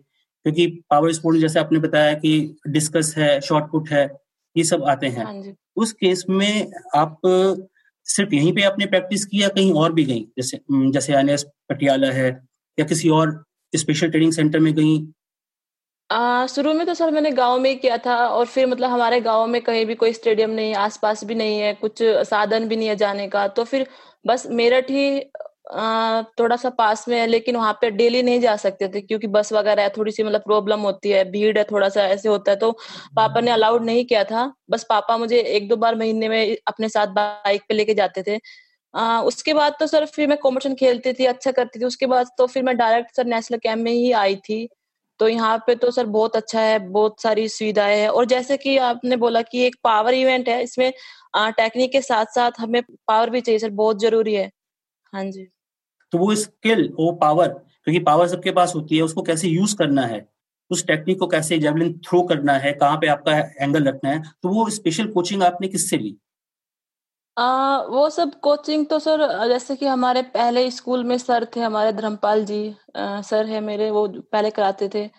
क्योंकि 0.44 0.84
पावर 0.90 1.14
स्पोर्ट्स 1.14 1.42
जैसे 1.42 1.60
आपने 1.60 1.80
बताया 1.80 2.14
कि 2.14 2.58
डिस्कस 2.68 3.16
है 3.18 3.42
शॉर्ट 3.42 3.72
पुट 3.72 3.90
है 3.90 4.18
ये 4.58 4.64
सब 4.64 4.84
आते 4.84 5.08
हैं। 5.08 5.26
हाँ 5.26 5.42
उस 5.78 5.92
केस 5.94 6.24
में 6.30 6.72
आप, 6.96 7.20
सिर्फ़ 8.06 8.34
यहीं 8.36 8.54
पे 8.54 8.62
आपने 8.62 8.86
प्रैक्टिस 8.86 9.26
किया 9.26 9.48
कहीं 9.48 9.74
और 9.74 9.94
भी 9.94 10.04
गई? 10.04 10.28
जैसे 10.38 10.60
जैसे 10.72 11.14
आने 11.14 11.36
पटियाला 11.70 12.12
है 12.12 12.30
या 12.80 12.86
किसी 12.86 13.10
और 13.10 13.44
स्पेशल 13.74 14.10
ट्रेनिंग 14.10 14.32
सेंटर 14.32 14.60
में 14.60 14.74
गई? 14.74 14.98
शुरू 16.50 16.74
में 16.74 16.86
तो 16.88 16.94
सर 16.94 17.12
मैंने 17.12 17.32
गाँव 17.32 17.60
में 17.60 17.70
ही 17.70 17.76
किया 17.76 17.98
था 17.98 18.16
और 18.28 18.46
फिर 18.46 18.68
मतलब 18.68 18.90
हमारे 18.90 19.20
गाँव 19.22 19.48
में 19.48 19.62
कहीं 19.62 19.86
भी 19.86 19.96
कोई 19.96 20.14
स्टेडियम 20.14 20.50
नहीं, 20.50 20.74
आसपास 20.76 21.24
भी 21.24 21.36
नहीं 21.36 21.60
है, 21.60 21.74
कुछ 21.74 22.04
साधन 22.04 22.68
भी 22.68 22.76
नहीं 22.76 22.88
है 22.88 22.96
जाने 22.96 23.28
का। 23.28 23.48
तो 23.48 23.64
फिर 23.64 23.88
बस 24.28 24.48
मेरठ 24.52 24.90
ही 24.92 25.20
थोड़ा 26.40 26.56
सा 26.56 26.70
पास 26.72 27.08
में 27.10 27.18
है 27.20 27.26
लेकिन 27.28 27.56
वहाँ 27.56 27.74
पे 27.82 27.90
डेली 27.92 28.22
नहीं 28.24 28.40
जा 28.42 28.56
सकते 28.58 28.88
थे 28.90 29.02
क्योंकि 29.02 29.28
बस 29.28 29.52
वगैरह 29.54 29.84
है 29.84 29.90
थोड़ी 29.98 30.12
सी 30.12 30.24
मतलब 30.24 30.42
प्रॉब्लम 30.42 30.80
होती 30.82 31.10
है 31.12 31.24
भीड़ 31.32 31.58
है 31.58 31.64
थोड़ा 31.72 31.90
सा 31.90 32.04
ऐसे 32.08 32.30
होता 32.30 32.52
है 32.52 32.58
तो 32.58 32.72
पापा 33.16 33.42
ने 33.42 33.52
अलाउड 33.52 33.84
नहीं 33.86 34.06
किया 34.06 34.24
था। 34.24 34.52
बस 34.70 34.86
पापा 34.90 35.18
मुझे 35.18 35.40
एक 35.40 35.68
दो 35.70 35.76
बार 35.78 35.96
महीने 35.96 36.30
में 36.30 36.58
अपने 36.68 36.90
साथ 36.90 37.08
बाइक 37.16 37.62
पे 37.70 37.74
लेके 37.76 37.94
जाते 37.94 38.24
थे। 38.28 38.40
आ, 38.94 39.22
उसके 39.24 39.54
बाद 39.54 39.76
तो 39.80 39.88
सर 39.88 40.06
फिर 40.08 40.28
मैं 40.30 40.38
कॉम्पिटिशन 40.40 40.76
खेलती 40.76 41.14
थी 41.14 41.26
अच्छा 41.28 41.52
करती 41.54 41.80
थी 41.80 41.86
उसके 41.86 42.06
बाद 42.08 42.28
तो 42.38 42.48
फिर 42.48 42.64
मैं 42.64 42.78
डायरेक्ट 42.78 43.16
सर 43.16 43.26
नेशनल 43.28 43.60
कैंप 43.60 43.80
में 43.82 43.92
ही 43.94 44.12
आई 44.16 44.36
थी। 44.42 44.68
तो 45.20 45.28
यहाँ 45.30 45.58
पे 45.68 45.76
तो 45.78 45.92
सर 45.92 46.06
बहुत 46.08 46.36
अच्छा 46.36 46.62
है 46.62 46.80
बहुत 46.82 47.22
सारी 47.22 47.48
सुविधाएँ 47.50 47.98
है 48.00 48.10
और 48.12 48.26
जैसे 48.28 48.58
कि 48.58 48.78
आपने 48.86 49.18
बोला 49.18 49.42
कि 49.44 49.66
एक 49.66 49.76
पावर 49.84 50.14
इवेंट 50.16 50.50
है 50.50 50.62
इसमें 50.64 50.92
टेक्निक 51.38 51.92
के 51.92 52.02
साथ 52.04 52.26
साथ 52.36 52.60
हमें 52.60 52.82
पावर 53.08 53.30
भी 53.30 53.42
चाहिए 53.42 53.60
सर 53.60 53.70
बहुत 53.76 54.02
ज़रूरी 54.02 54.36
है। 54.36 54.50
हाँ 55.14 55.26
जी। 55.26 55.48
तो 56.14 56.18
वो 56.18 56.36
स्किल 56.36 56.90
वो 57.00 57.12
पावर 57.22 57.48
क्योंकि 57.48 58.00
पावर 58.02 58.28
सबके 58.28 58.52
पास 58.52 58.76
होती 58.76 58.98
है 58.98 59.04
उसको 59.04 59.22
कैसे 59.24 59.48
यूज़ 59.50 59.76
करना 59.78 60.02
है? 60.06 60.26
उस 60.72 60.86
टेक्निक 60.88 61.20
को 61.20 61.28
कैसे 61.28 61.58
जेवलिन 61.60 61.94
थ्रो 62.08 62.22
करना 62.24 62.54
है? 62.56 62.72
कहाँ 62.74 62.98
पे 62.98 63.08
आपका 63.08 63.38
एंगल 63.62 63.88
रखना 63.88 64.10
है? 64.10 64.22
तो 64.44 64.50
वो 64.50 64.70
स्पेशल 64.72 65.08
कोचिंग 65.14 65.44
आपने 65.44 65.68
किससे 65.68 65.98
ली? 65.98 66.18
आ, 67.38 67.78
वो 67.84 68.10
सब 68.10 68.32
कोचिंग 68.42 68.86
तो 68.88 68.98
सर 69.00 69.22
जैसे 69.48 69.76
कि 69.76 69.86
हमारे 69.86 70.22
पहले 70.34 70.70
स्कूल 70.72 71.04
में 71.04 71.18
सर 71.18 71.46
थे 71.56 71.60
हमारे 71.60 71.92
धर्मपाल 71.94 72.44
जी 72.46 72.60
आ, 72.96 73.22
सर 73.22 73.46
है 73.46 73.60
मेरे 73.62 73.90
वो 73.92 74.08
पहले 74.32 74.50
कराते 74.52 74.90
थे। 74.94 75.10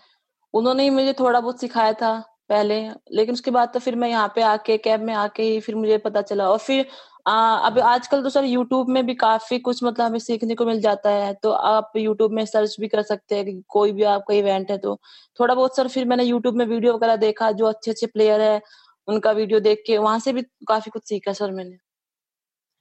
उन्होंने 0.54 0.83
ही 0.85 0.90
मुझे 0.90 1.12
थोड़ा 1.21 1.40
बहुत 1.40 1.61
सिखाया 1.61 1.92
था 1.95 2.12
पहले 2.49 2.80
लेकिन 3.12 3.35
उसके 3.35 3.50
बाद 3.50 3.71
तो 3.75 3.80
फिर 3.80 3.97
मैं 3.97 4.09
यहाँ 4.11 4.33
पे 4.37 4.42
आके 4.45 4.78
कैब 4.78 5.02
में 5.02 5.14
आके 5.16 5.42
ही 5.45 5.61
फिर 5.61 5.75
मुझे 5.76 5.99
पता 6.00 6.23
चला। 6.23 6.49
और 6.50 6.59
फिर 6.61 6.87
आ, 7.28 7.56
अब 7.58 7.78
आजकल 7.80 8.23
तो 8.23 8.30
सर 8.30 8.44
यूट्यूब 8.44 8.88
में 8.88 9.04
भी 9.06 9.14
काफ़ी 9.14 9.58
कुछ 9.58 9.82
मतलब 9.85 10.06
हमें 10.06 10.18
सीखने 10.18 10.54
को 10.54 10.64
मिल 10.66 10.80
जाता 10.80 11.11
है 11.11 11.32
तो 11.42 11.50
आप 11.50 11.92
यूट्यूब 11.97 12.32
में 12.32 12.44
सर्च 12.47 12.76
भी 12.80 12.88
कर 12.88 13.02
सकते 13.02 13.37
हैं 13.37 13.44
कि 13.44 13.62
कोई 13.68 13.92
भी 13.92 14.02
आपका 14.12 14.35
इवेंट 14.35 14.70
है 14.70 14.78
तो। 14.78 14.99
थोड़ा 15.40 15.54
बहुत 15.54 15.76
सर 15.76 15.88
फिर 15.88 16.04
मैंने 16.04 16.25
यूट्यूब 16.25 16.54
में 16.54 16.64
वीडियो 16.66 16.94
वगैरह 16.94 17.16
देखा 17.16 17.50
जो 17.52 17.66
अच्छे 17.66 17.90
अच्छे 17.90 18.06
प्लेयर 18.06 18.40
है 18.40 18.61
उनका 19.08 19.30
वीडियो 19.32 19.61
देख 19.61 19.82
के 19.87 19.99
वहाँ 19.99 20.18
से 20.18 20.32
भी 20.32 20.42
काफ़ी 20.68 20.90
कुछ 20.90 21.02
सीखा 21.08 21.32
सर 21.32 21.50
मैंने। 21.50 21.76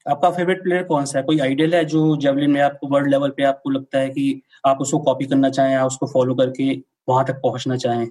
आपका 0.06 0.30
फेवरेट 0.32 0.64
प्लेयर 0.64 0.84
कौन 0.84 1.06
सा 1.06 1.18
है? 1.20 1.24
कोई 1.26 1.40
आइडियल 1.40 1.76
है 1.76 1.84
जो 1.86 2.16
जेवलिन 2.18 2.52
में 2.52 2.62
आपको 2.62 2.88
वर्ल्ड 2.88 3.10
लेवल 3.10 3.30
पे 3.30 3.44
आपको 3.44 3.70
लगता 3.70 4.00
है 4.00 4.10
कि 4.10 4.42
आप 4.66 4.82
उसको 4.82 5.00
कॉपी 5.00 5.26
करना 5.26 5.50
चाहें 5.50 5.74
या 5.74 5.86
उसको 5.86 6.08
फॉलो 6.08 6.36
करके 6.36 6.72
वहाँ 7.10 7.26
तक 7.26 7.42
पहुँचना 7.44 7.78
चाहें? 7.78 8.08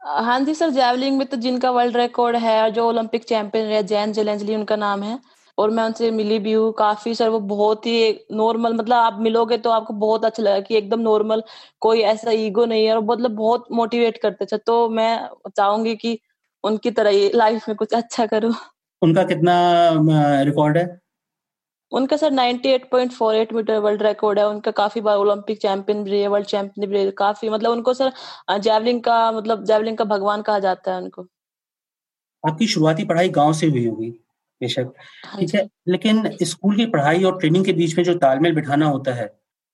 हाँ 0.00 0.40
जी 0.40 0.54
सर 0.54 0.70
जेवलिंग 0.70 1.18
में 1.18 1.26
तो 1.28 1.36
जिनका 1.36 1.70
वर्ल्ड 1.70 1.96
रिकॉर्ड 1.96 2.36
है 2.36 2.70
जो 2.70 2.88
ओलंपिक 2.88 3.24
चैंपियन 3.24 3.66
है 3.66 3.82
जैन 3.82 4.12
जेलेंजली 4.12 4.54
उनका 4.54 4.76
नाम 4.76 5.02
है। 5.02 5.18
और 5.62 5.70
मैं 5.70 5.84
उनसे 5.84 6.10
मिली 6.10 6.38
भी 6.38 6.52
हूँ 6.52 6.72
काफ़ी 6.72 7.14
सर 7.14 7.28
वो 7.28 7.40
बहुत 7.40 7.86
ही 7.86 7.96
नॉर्मल 8.32 8.74
मतलब 8.74 8.96
आप 8.96 9.18
मिलोगे 9.20 9.58
तो 9.58 9.70
आपको 9.70 9.94
बहुत 9.94 10.24
अच्छा 10.24 10.42
लगा 10.42 10.60
कि 10.60 10.76
एकदम 10.76 11.00
नॉर्मल 11.00 11.42
कोई 11.80 12.00
ऐसा 12.00 12.30
ईगो 12.30 12.64
नहीं 12.66 12.84
है 12.86 12.94
और 12.94 13.04
मतलब 13.04 13.30
बहुत 13.30 13.66
मोटिवेट 13.72 14.18
करते 14.18 14.46
थे 14.46 14.58
तो 14.58 14.88
मैं 14.88 15.28
चाहूँगी 15.56 15.94
कि 15.96 16.18
उनकी 16.64 16.90
तरह 16.90 17.10
ही 17.10 17.30
लाइफ 17.34 17.68
में 17.68 17.76
कुछ 17.76 17.94
अच्छा 17.94 18.26
करूँ। 18.26 18.54
उनका 19.02 19.22
कितना 19.24 19.54
रिकॉर्ड 20.42 20.78
है? 20.78 20.84
उनका 21.92 22.16
सर 22.16 22.30
98.48 22.30 23.52
मीटर 23.52 23.78
वर्ल्ड 23.78 24.02
रिकॉर्ड 24.02 24.38
है। 24.38 24.46
उनका 24.48 24.70
काफ़ी 24.70 25.00
बार 25.00 25.16
ओलंपिक 25.16 25.60
चैंपियन 25.62 26.02
भी 26.04 26.20
है 26.20 26.28
वर्ल्ड 26.28 26.46
चैंपियन 26.46 26.90
भी 26.90 26.98
है 26.98 27.10
काफ़ी 27.10 27.48
मतलब 27.48 27.70
उनको 27.70 27.94
सर 27.94 28.12
जैवलिंग 28.58 29.02
का 29.02 29.20
मतलब 29.32 29.64
जैवलिंग 29.64 29.96
का 29.98 30.04
भगवान 30.04 30.42
कहा 30.42 30.58
जाता 30.58 30.94
है 30.94 31.02
उनको। 31.02 31.26
आपकी 32.44 32.66
शुरुआती 32.66 33.04
पढ़ाई 33.04 33.28
गाँव 33.28 33.52
से 33.52 33.66
हुई 33.66 33.86
होगी। 33.86 34.12
बेशक। 34.62 34.92
हाँ 35.24 35.40
ठीक 35.40 35.54
है 35.54 35.66
लेकिन 35.88 36.28
स्कूल 36.42 36.76
की 36.76 36.86
पढ़ाई 36.86 37.22
और 37.24 37.38
ट्रेनिंग 37.40 37.64
के 37.64 37.72
बीच 37.72 37.96
में 37.98 38.04
जो 38.04 38.14
तालमेल 38.24 38.54
बिठाना 38.54 38.86
होता 38.88 39.14
है 39.14 39.30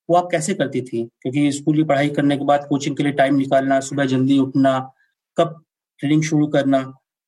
वो 0.09 0.17
आप 0.17 0.29
कैसे 0.33 0.55
करती 0.55 0.81
थी? 0.83 1.03
क्योंकि 1.23 1.51
स्कूल 1.53 1.77
की 1.77 1.83
पढ़ाई 1.85 2.09
करने 2.11 2.37
के 2.37 2.45
बाद 2.45 2.67
कोचिंग 2.69 2.97
के 2.97 3.03
लिए 3.03 3.13
टाइम 3.13 3.35
निकालना 3.37 3.81
सुबह 3.89 4.05
जल्दी 4.13 4.39
उठना 4.39 4.79
कब 5.37 5.61
ट्रेनिंग 6.01 6.23
शुरू 6.23 6.47
करना 6.57 6.79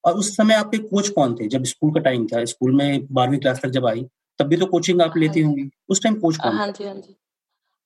और 0.05 0.14
उस 0.14 0.37
समय 0.37 0.55
आपके 0.55 0.79
कोच 0.79 1.09
कौन 1.09 1.35
थे? 1.40 1.49
जब 1.49 1.64
स्कूल 1.64 1.93
का 1.95 2.00
टाइम 2.00 2.26
था 2.26 2.45
स्कूल 2.45 2.75
में 2.76 3.07
बारहवीं 3.12 3.38
क्लास 3.38 3.61
तक 3.62 3.69
जब 3.71 3.87
आई 3.87 4.07
तब 4.38 4.47
भी 4.47 4.57
तो 4.57 4.67
कोचिंग 4.67 5.02
आप 5.02 5.17
लेती 5.17 5.40
हाँ 5.40 5.49
होंगी। 5.49 5.69
उस 5.88 6.02
टाइम 6.02 6.14
कोच 6.21 6.37
कौन 6.37 6.57
हाँ 6.57 6.69
जी 6.69 6.85
हाँ 6.85 6.95
जी। 6.95 7.14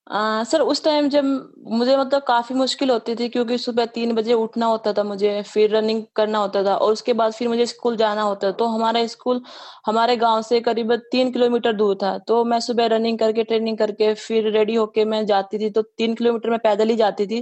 आ, 0.06 0.42
सर 0.44 0.60
उस 0.62 0.82
टाइम 0.84 1.08
जब 1.08 1.24
मुझे 1.72 1.96
मतलब 1.96 2.22
काफ़ी 2.22 2.54
मुश्किल 2.54 2.90
होती 2.90 3.14
थी 3.16 3.28
क्योंकि 3.28 3.56
सुबह 3.58 3.86
तीन 3.86 4.12
बजे 4.14 4.32
उठना 4.34 4.66
होता 4.66 4.92
था 4.92 5.02
मुझे 5.04 5.40
फिर 5.44 5.70
रनिंग 5.70 6.02
करना 6.16 6.38
होता 6.38 6.62
था 6.64 6.74
और 6.76 6.92
उसके 6.92 7.12
बाद 7.12 7.32
फिर 7.32 7.48
मुझे 7.48 7.66
स्कूल 7.66 7.96
जाना 7.96 8.22
होता 8.22 8.46
था। 8.46 8.52
तो 8.52 8.66
हमारा 8.66 9.06
स्कूल 9.06 9.40
हमारे 9.86 10.16
गाँव 10.16 10.42
से 10.42 10.60
करीब 10.60 10.94
तीन 11.12 11.30
किलोमीटर 11.32 11.72
दूर 11.72 11.94
था। 12.02 12.16
तो 12.18 12.44
मैं 12.44 12.58
सुबह 12.60 12.86
रनिंग 12.86 13.18
करके 13.18 13.44
ट्रेनिंग 13.44 13.78
करके 13.78 14.12
फिर 14.16 14.50
रेडी 14.50 14.74
होके 14.74 15.04
मैं 15.04 15.24
जाती 15.26 15.58
थी। 15.58 15.70
तो 15.70 15.82
तीन 15.82 16.14
किलोमीटर 16.14 16.50
में 16.50 16.58
पैदल 16.58 16.88
ही 16.88 16.96
जाती 16.96 17.26
थी। 17.26 17.40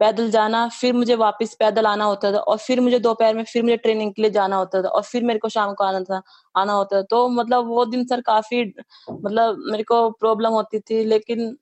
पैदल 0.00 0.30
जाना 0.30 0.66
फिर 0.70 0.92
मुझे 0.94 1.14
वापस 1.16 1.54
पैदल 1.60 1.86
आना 1.86 2.04
होता 2.04 2.32
था 2.32 2.38
और 2.38 2.56
फिर 2.58 2.80
मुझे 2.80 2.98
दोपहर 2.98 3.34
में 3.34 3.42
फिर 3.44 3.62
मुझे 3.62 3.76
ट्रेनिंग 3.76 4.12
के 4.14 4.22
लिए 4.22 4.30
जाना 4.30 4.56
होता 4.56 4.82
था 4.82 4.88
और 4.88 5.02
फिर 5.02 5.24
मेरे 5.24 5.38
को 5.38 5.48
शाम 5.48 5.72
को 5.74 5.84
आना 5.84 6.00
था 6.02 6.20
आना 6.54 6.72
होता 6.72 6.96
था। 6.96 7.02
तो 7.10 7.28
मतलब 7.30 7.66
वो 7.68 7.84
दिन 7.86 8.04
सर 8.06 8.20
काफ़ी 8.20 8.64
मतलब 9.10 9.62
मेरे 9.70 9.82
को 9.84 10.08
प्रॉब्लम 10.12 10.50
होती 10.52 10.80
थी। 10.80 11.04
लेकिन 11.04 11.56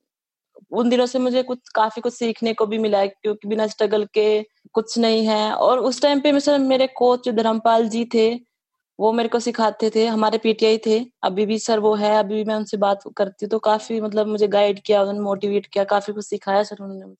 उन 0.70 0.90
दिनों 0.90 1.06
से 1.06 1.18
मुझे 1.18 1.42
कुछ, 1.42 1.58
काफ़ी 1.74 2.02
कुछ 2.02 2.14
सीखने 2.14 2.52
को 2.54 2.66
भी 2.66 2.78
मिला 2.78 2.98
है, 2.98 3.08
क्योंकि 3.08 3.48
बिना 3.48 3.66
स्ट्रगल 3.66 4.04
के 4.14 4.42
कुछ 4.74 4.98
नहीं 4.98 5.26
है। 5.26 5.52
और 5.52 5.78
उस 5.78 6.02
टाइम 6.02 6.20
पे 6.20 6.40
सर 6.40 6.58
मेरे 6.58 6.86
कोच 6.86 7.28
धर्मपाल 7.28 7.88
जी 7.88 8.04
थे, 8.14 8.34
वो 8.98 9.12
मेरे 9.12 9.28
को 9.28 9.38
सिखाते 9.40 9.90
थे, 9.94 10.06
हमारे 10.06 10.38
पीटीआई 10.38 10.78
थे। 10.86 11.00
अभी 11.22 11.46
भी 11.46 11.58
सर 11.58 11.78
वो 11.78 11.94
है, 11.94 12.18
अभी 12.18 12.34
भी 12.34 12.44
मैं 12.44 12.54
उनसे 12.54 12.76
बात 12.76 13.00
करती 13.16 13.44
हूँ 13.44 13.50
तो 13.50 13.58
काफ़ी 13.58 14.00
मतलब 14.00 14.26
मुझे 14.26 14.48
गाइड 14.48 14.80
किया, 14.80 15.00
उन्होंने 15.00 15.20
मोटिवेट 15.20 15.66
किया, 15.66 15.84
काफ़ी 15.84 16.12
कुछ 16.12 16.26
सिखाया 16.26 16.62
सर 16.62 16.82
उन्होंने 16.82 17.14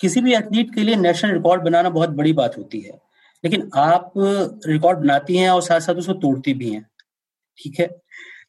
किसी 0.00 0.20
भी 0.20 0.34
एथलीट 0.34 0.74
के 0.74 0.80
लिए 0.80 0.96
नेशनल 0.96 1.32
रिकॉर्ड 1.32 1.62
बनाना 1.62 1.90
बहुत 1.90 2.10
बड़ी 2.10 2.32
बात 2.32 2.58
होती 2.58 2.80
है। 2.80 2.98
लेकिन 3.44 3.70
आप 3.76 4.12
रिकॉर्ड 4.66 4.98
बनाती 4.98 5.36
हैं 5.36 5.50
और 5.50 5.62
साथ 5.62 5.80
साथ 5.80 5.94
उसको 5.94 6.12
तोड़ती 6.12 6.54
भी 6.54 6.70
हैं। 6.70 6.86
ठीक 7.58 7.80
है? 7.80 7.86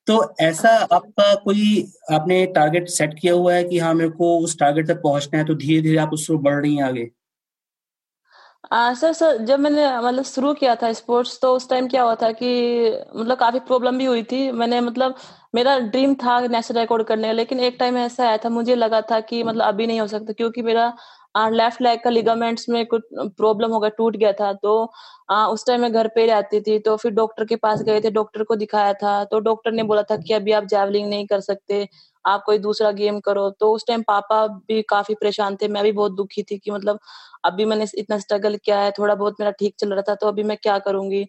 तो 0.10 0.36
ऐसा 0.40 0.70
आपका 0.70 1.34
कोई 1.36 1.86
आपने 2.14 2.46
टारगेट 2.46 2.88
सेट 2.90 3.14
किया 3.20 3.34
हुआ 3.34 3.54
है 3.54 3.64
कि 3.64 3.80
हाँ 3.80 3.94
मेरे 3.94 4.10
को 4.10 4.38
उस 4.40 4.58
टारगेट 4.60 4.88
तक 4.88 5.02
पहुँचना 5.04 5.40
है 5.40 5.46
तो 5.46 5.56
धीरे 5.56 5.82
धीरे 5.82 5.98
आप 5.98 6.14
उसको 6.14 6.38
बढ़ 6.38 6.62
रही 6.62 6.76
हैं 6.76 6.84
आगे? 6.84 7.10
आ, 8.74 8.94
सर 8.94 9.14
सर 9.14 9.38
जब 9.38 9.60
मैंने 9.60 9.86
मतलब 10.02 10.24
शुरू 10.24 10.54
किया 10.54 10.76
था 10.76 10.92
स्पोर्ट्स 10.94 11.40
तो 11.42 11.54
उस 11.56 11.70
टाइम 11.70 11.88
क्या 11.88 12.04
हुआ 12.04 12.16
था 12.16 12.32
कि 12.32 12.50
मतलब 13.16 13.38
काफ़ी 13.38 13.60
प्रॉब्लम 13.60 13.98
भी 13.98 14.06
हुई 14.06 14.24
थी। 14.24 14.52
मैंने 14.52 14.82
मतलब 14.82 15.16
मेरा 15.56 15.78
ड्रीम 15.80 16.14
था 16.16 16.40
नेशनल 16.48 16.80
रिकॉर्ड 16.80 17.04
करने 17.08 17.28
का 17.28 17.32
लेकिन 17.34 17.60
एक 17.60 17.78
टाइम 17.80 17.98
ऐसा 17.98 18.28
आया 18.28 18.38
था 18.38 18.50
मुझे 18.50 18.76
लगा 18.76 19.02
था 19.02 19.20
कि 19.20 19.44
मतलब 19.44 19.66
अभी 19.66 19.88
नहीं 19.88 20.00
हो 20.00 20.08
सकता 20.08 20.34
क्योंकि 20.34 20.62
मेरा 20.62 20.94
लेफ़्ट 21.38 21.82
लेग 21.82 22.00
का 22.04 22.10
लिगामेंट्स 22.10 22.70
में 22.70 22.86
कुछ 22.86 23.02
प्रॉब्लम 23.16 23.72
हो 23.72 23.80
गया 23.80 23.90
टूट 23.90 24.18
गया 24.18 24.32
था 24.34 24.54
तो 24.54 24.92
आ, 25.30 25.46
उस 25.48 25.66
टाइम 25.66 25.82
मैं 25.82 25.92
घर 25.94 26.08
पे 26.16 26.26
रहती 26.26 26.60
थी 26.62 26.78
तो 26.80 26.96
फिर 26.98 27.12
डॉक्टर 27.14 27.46
के 27.46 27.56
पास 27.58 27.82
गए 27.84 28.02
थे 28.02 28.10
डॉक्टर 28.12 28.44
को 28.44 28.56
दिखाया 28.56 28.94
था 28.96 29.24
तो 29.26 29.40
डॉक्टर 29.40 29.72
ने 29.72 29.84
बोला 29.84 30.04
था 30.04 30.16
कि 30.18 30.34
अभी 30.34 30.52
आप 30.54 30.66
जैवलिंग 30.68 31.10
नहीं 31.10 31.26
कर 31.28 31.40
सकते 31.42 31.88
आप 32.26 32.44
कोई 32.46 32.58
दूसरा 32.60 32.92
गेम 32.94 33.20
करो। 33.20 33.50
तो 33.52 33.72
उस 33.74 33.86
टाइम 33.88 34.02
पापा 34.08 34.46
भी 34.48 34.82
काफ़ी 34.90 35.16
परेशान 35.16 35.56
थे 35.62 35.68
मैं 35.68 35.84
भी 35.84 35.92
बहुत 35.94 36.16
दुखी 36.16 36.44
थी 36.44 36.58
कि 36.58 36.72
मतलब 36.72 37.00
अभी 37.46 37.66
मैंने 37.66 37.86
इतना 37.98 38.18
स्ट्रगल 38.20 38.56
किया 38.66 38.80
है 38.80 38.92
थोड़ा 38.92 39.16
बहुत 39.16 39.36
मेरा 39.40 39.52
ठीक 39.60 39.76
चल 39.80 39.94
रहा 39.94 40.02
था 40.10 40.16
तो 40.16 40.28
अभी 40.28 40.44
मैं 40.44 40.58
क्या 40.58 40.78
करूँगी? 40.80 41.26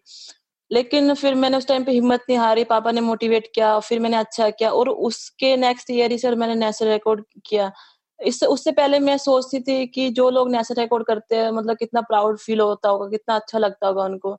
लेकिन 0.70 1.14
फिर 1.14 1.34
मैंने 1.36 1.56
उस 1.56 1.66
टाइम 1.68 1.84
पे 1.84 1.92
हिम्मत 1.92 2.20
नहीं 2.28 2.38
हारी 2.38 2.64
पापा 2.64 2.90
ने 2.92 3.00
मोटिवेट 3.02 3.46
किया 3.54 3.78
फिर 3.80 4.00
मैंने 4.00 4.16
अच्छा 4.18 4.48
किया 4.50 4.70
और 4.72 4.88
उसके 4.90 5.56
नेक्स्ट 5.58 5.90
ईयर 5.90 6.12
ही 6.12 6.18
सर 6.18 6.34
मैंने 6.36 6.54
नेशनल 6.56 6.88
रिकॉर्ड 6.90 7.24
किया। 7.46 7.70
इससे 8.20 8.46
उससे 8.46 8.72
पहले 8.72 8.98
मैं 8.98 9.18
सोचती 9.18 9.60
थी 9.60 9.86
कि 9.86 10.10
जो 10.10 10.30
लोग 10.30 10.50
नेशनल 10.50 10.80
रिकॉर्ड 10.80 11.06
करते 11.06 11.36
हैं 11.36 11.50
मतलब 11.50 11.76
कितना 11.76 12.00
प्राउड 12.00 12.38
फील 12.38 12.60
होता 12.60 12.88
होगा 12.88 13.08
कितना 13.08 13.34
अच्छा 13.36 13.58
लगता 13.58 13.88
होगा 13.88 14.04
उनको। 14.04 14.32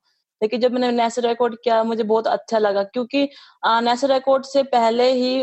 लेकिन 0.44 0.62
जब 0.62 0.72
मैंने 0.72 0.92
नेशनल 0.92 1.28
रिकॉर्ड 1.28 1.56
किया 1.64 1.84
मुझे 1.84 2.04
बहुत 2.04 2.28
अच्छा 2.28 2.58
लगा 2.60 2.84
क्योंकि 2.84 3.24
नेशनल 3.66 4.14
रिकॉर्ड 4.14 4.46
से 4.46 4.64
पहले 4.64 5.12
ही 5.14 5.36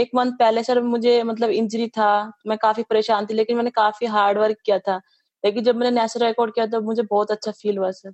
एक 0.00 0.10
मंथ 0.14 0.32
पहले 0.32 0.62
सर 0.64 0.80
मुझे 0.82 1.22
मतलब 1.22 1.50
इंजरी 1.50 1.88
था 1.88 2.32
मैं 2.46 2.58
काफ़ी 2.58 2.82
परेशान 2.82 3.26
थी 3.26 3.34
लेकिन 3.34 3.56
मैंने 3.56 3.70
काफ़ी 3.70 4.06
हार्ड 4.06 4.38
वर्क 4.38 4.56
किया 4.66 4.78
था। 4.78 5.00
लेकिन 5.44 5.64
जब 5.64 5.76
मैंने 5.76 6.00
नेशनल 6.00 6.26
रिकॉर्ड 6.26 6.54
किया 6.54 6.66
तो 6.66 6.80
मुझे 6.80 7.02
बहुत 7.02 7.30
अच्छा 7.30 7.50
फील 7.52 7.78
हुआ 7.78 7.90
सर। 7.90 8.12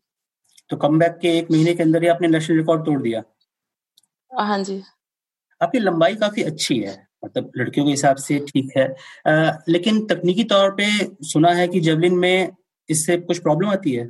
तो 0.70 0.76
कम 0.76 1.00
के 1.00 1.38
एक 1.38 1.50
महीने 1.50 1.74
के 1.74 1.82
अंदर 1.82 2.02
ही 2.02 2.08
आपने 2.08 2.28
नेशनल 2.28 2.56
रिकॉर्ड 2.56 2.84
तोड़ 2.86 3.02
दिया? 3.02 3.22
हाँ 4.32 4.62
जी। 4.62 4.82
आपकी 5.62 5.78
लंबाई 5.78 6.14
काफ़ी 6.14 6.42
अच्छी 6.42 6.78
है। 6.78 7.07
मतलब 7.22 7.50
लड़कियों 7.56 7.86
के 7.86 7.90
हिसाब 7.90 8.16
से 8.18 8.38
ठीक 8.48 8.70
है। 8.76 8.86
आ, 9.28 9.52
लेकिन 9.68 10.04
तकनीकी 10.06 10.44
तौर 10.46 10.70
पे 10.72 10.86
सुना 11.28 11.52
है 11.54 11.68
कि 11.68 11.80
जेवलिन 11.80 12.14
में 12.18 12.48
इससे 12.88 13.16
कुछ 13.18 13.38
प्रॉब्लम 13.38 13.68
आती 13.70 13.92
है? 13.92 14.08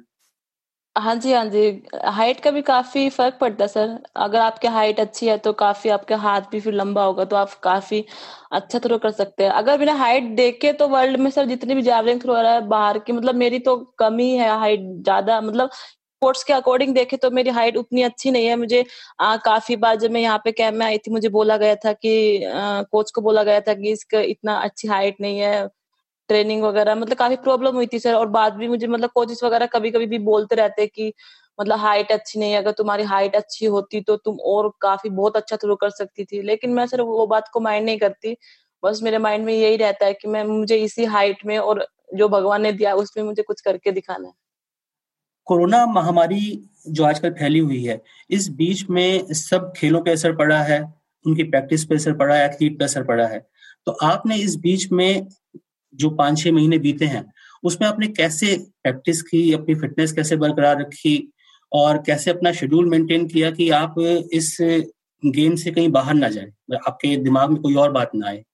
हाँ 0.97 1.15
जी 1.17 1.33
हाँ 1.33 1.45
जी। 1.47 1.61
हाइट 2.07 2.41
का 2.41 2.51
भी 2.51 2.61
काफ़ी 2.63 3.09
फ़र्क 3.11 3.37
पड़ता 3.41 3.65
है 3.65 3.69
सर। 3.69 3.99
अगर 4.17 4.39
आपकी 4.41 4.69
हाइट 4.69 5.01
अच्छी 5.01 5.27
है 5.29 5.37
तो 5.39 5.53
काफ़ी 5.55 5.91
आपका 5.91 6.17
हाथ 6.17 6.41
भी 6.53 6.61
फिर 6.61 6.73
लंबा 6.75 7.05
होगा 7.05 7.25
तो 7.25 7.37
आप 7.37 7.53
काफ़ी 7.63 8.05
अच्छा 8.53 8.79
थ्रो 8.79 8.99
कर 8.99 9.11
सकते 9.11 9.45
हैं। 9.45 9.51
अगर 9.53 9.79
बिना 9.79 9.93
हाइट 9.95 10.25
देखे 10.37 10.73
तो 10.73 10.89
वर्ल्ड 10.89 11.17
में 11.21 11.31
सर 11.31 11.45
जितनी 11.47 11.75
भी 11.75 11.83
जैवलिन 11.83 12.19
थ्रो 12.21 12.35
है 12.37 12.61
बाहर 12.69 12.99
की 12.99 13.13
मतलब 13.13 13.35
मेरी 13.37 13.59
तो 13.61 13.77
कम 13.99 14.19
है 14.21 14.49
हाइट 14.59 14.81
ज़्यादा 15.05 15.41
मतलब 15.41 15.71
स्पोर्ट्स 16.19 16.43
के 16.45 16.53
अकॉर्डिंग 16.53 16.95
देखे 16.95 17.17
तो 17.17 17.31
मेरी 17.31 17.51
हाइट 17.51 17.77
उतनी 17.77 18.03
अच्छी 18.03 18.31
नहीं 18.31 18.47
है। 18.47 18.55
मुझे 18.57 18.85
आ, 19.21 19.37
काफ़ी 19.39 19.77
बार 19.79 19.97
जब 19.97 20.11
मैं 20.11 20.21
यहाँ 20.21 20.39
पे 20.45 20.53
कैंप 20.53 20.75
में 20.75 20.85
आई 20.87 20.99
थी 20.99 21.11
मुझे 21.11 21.29
बोला 21.31 21.57
गया 21.57 21.75
था 21.85 21.93
कि 21.95 22.45
आ, 22.45 22.83
कोच 22.83 23.11
को 23.11 23.21
बोला 23.23 23.43
गया 23.45 23.61
था 23.61 23.75
कि 23.75 23.93
इसका 23.93 24.21
इतना 24.23 24.57
अच्छी 24.61 24.89
हाइट 24.89 25.17
नहीं 25.21 25.39
है 25.41 25.67
ट्रेनिंग 26.29 26.63
वगैरह। 26.63 26.95
मतलब 26.95 27.17
काफ़ी 27.19 27.37
प्रॉब्लम 27.39 27.75
हुई 27.77 27.87
थी 27.93 27.99
सर 27.99 28.15
और 28.15 28.29
बाद 28.31 28.55
भी 28.55 28.69
मुझे 28.69 28.87
मतलब 28.87 29.11
कोचेस 29.15 29.41
वगैरह 29.45 29.67
कभी 29.67 29.91
कभी 29.91 30.07
भी 30.07 30.19
बोलते 30.25 30.57
रहते 30.57 30.87
कि 30.87 31.13
मतलब 31.59 31.79
हाइट 31.79 32.13
अच्छी 32.13 32.41
नहीं 32.41 32.53
है 32.53 32.59
अगर 32.59 32.73
तुम्हारी 32.73 33.03
हाइट 33.05 33.37
अच्छी 33.37 33.67
होती 33.67 34.01
तो 34.01 34.17
तुम 34.19 34.39
और 34.47 34.71
काफ़ी 34.81 35.11
बहुत 35.11 35.37
अच्छा 35.37 35.57
थ्रो 35.57 35.77
कर 35.77 35.91
सकती 35.91 36.25
थी। 36.25 36.43
लेकिन 36.43 36.73
मैं 36.73 36.87
सर 36.87 37.01
वो 37.03 37.27
बात 37.27 37.49
को 37.53 37.61
माइंड 37.61 37.87
नहीं 37.87 37.99
करती। 37.99 38.37
बस 38.83 39.01
मेरे 39.03 39.19
माइंड 39.19 39.45
में 39.47 39.55
यही 39.55 39.77
रहता 39.77 40.07
है 40.07 40.15
कि 40.15 40.29
मैं 40.29 40.45
मुझे 40.47 40.77
इसी 40.79 41.05
हाइट 41.07 41.47
में 41.47 41.57
और 41.59 41.87
जो 42.15 42.29
भगवान 42.29 42.63
ने 42.63 42.73
दिया 42.73 42.95
उसमें 42.97 43.25
मुझे 43.25 43.43
कुछ 43.43 43.61
करके 43.61 43.93
दिखाना 43.93 44.29
है। 44.29 44.35
कोरोना 45.49 45.85
महामारी 45.87 46.63
जो 46.89 47.05
आजकल 47.05 47.31
फैली 47.31 47.59
हुई 47.59 47.83
है, 47.85 48.01
इस 48.31 48.49
बीच 48.49 48.85
में 48.91 49.33
सब 49.33 49.73
खेलों 49.77 50.01
पे 50.01 50.11
असर 50.11 50.33
पड़ा 50.37 50.63
है, 50.63 50.81
उनकी 51.27 51.43
प्रैक्टिस 51.43 51.85
पे 51.85 51.95
असर 51.95 52.13
पड़ा 52.13 52.35
है 52.35 52.45
एथलीट 52.47 52.79
पे 52.79 52.85
असर 52.85 53.03
पड़ा 53.03 53.27
है। 53.27 53.47
तो 53.87 53.93
आपने 53.93 54.37
इस 54.37 54.57
बीच 54.57 54.93
में 54.93 55.27
जो 55.95 56.11
पाँच 56.11 56.39
छह 56.39 56.53
महीने 56.53 56.79
बीते 56.79 57.05
हैं, 57.05 57.25
उसमें 57.65 57.89
आपने 57.89 58.07
कैसे 58.07 58.57
प्रैक्टिस 58.83 59.23
की, 59.23 59.53
अपनी 59.53 59.75
फिटनेस 59.75 60.13
कैसे 60.13 60.37
बरकरार 60.37 60.81
रखी 60.81 61.33
और 61.73 61.99
कैसे 61.99 62.31
अपना 62.31 62.53
शेड्यूल 62.53 62.89
मेंटेन 62.89 63.27
किया 63.27 63.51
कि 63.51 63.71
आप 63.71 63.95
इस 64.33 64.57
गेम 65.23 65.55
से 65.57 65.71
कहीं 65.71 65.89
बाहर 65.89 66.15
ना 66.15 66.29
जाए? 66.29 66.53
आपके 66.87 67.17
दिमाग 67.17 67.51
में 67.51 67.61
कोई 67.63 67.75
और 67.75 67.93
बात 67.93 68.11
ना 68.15 68.27
आए। 68.27 68.45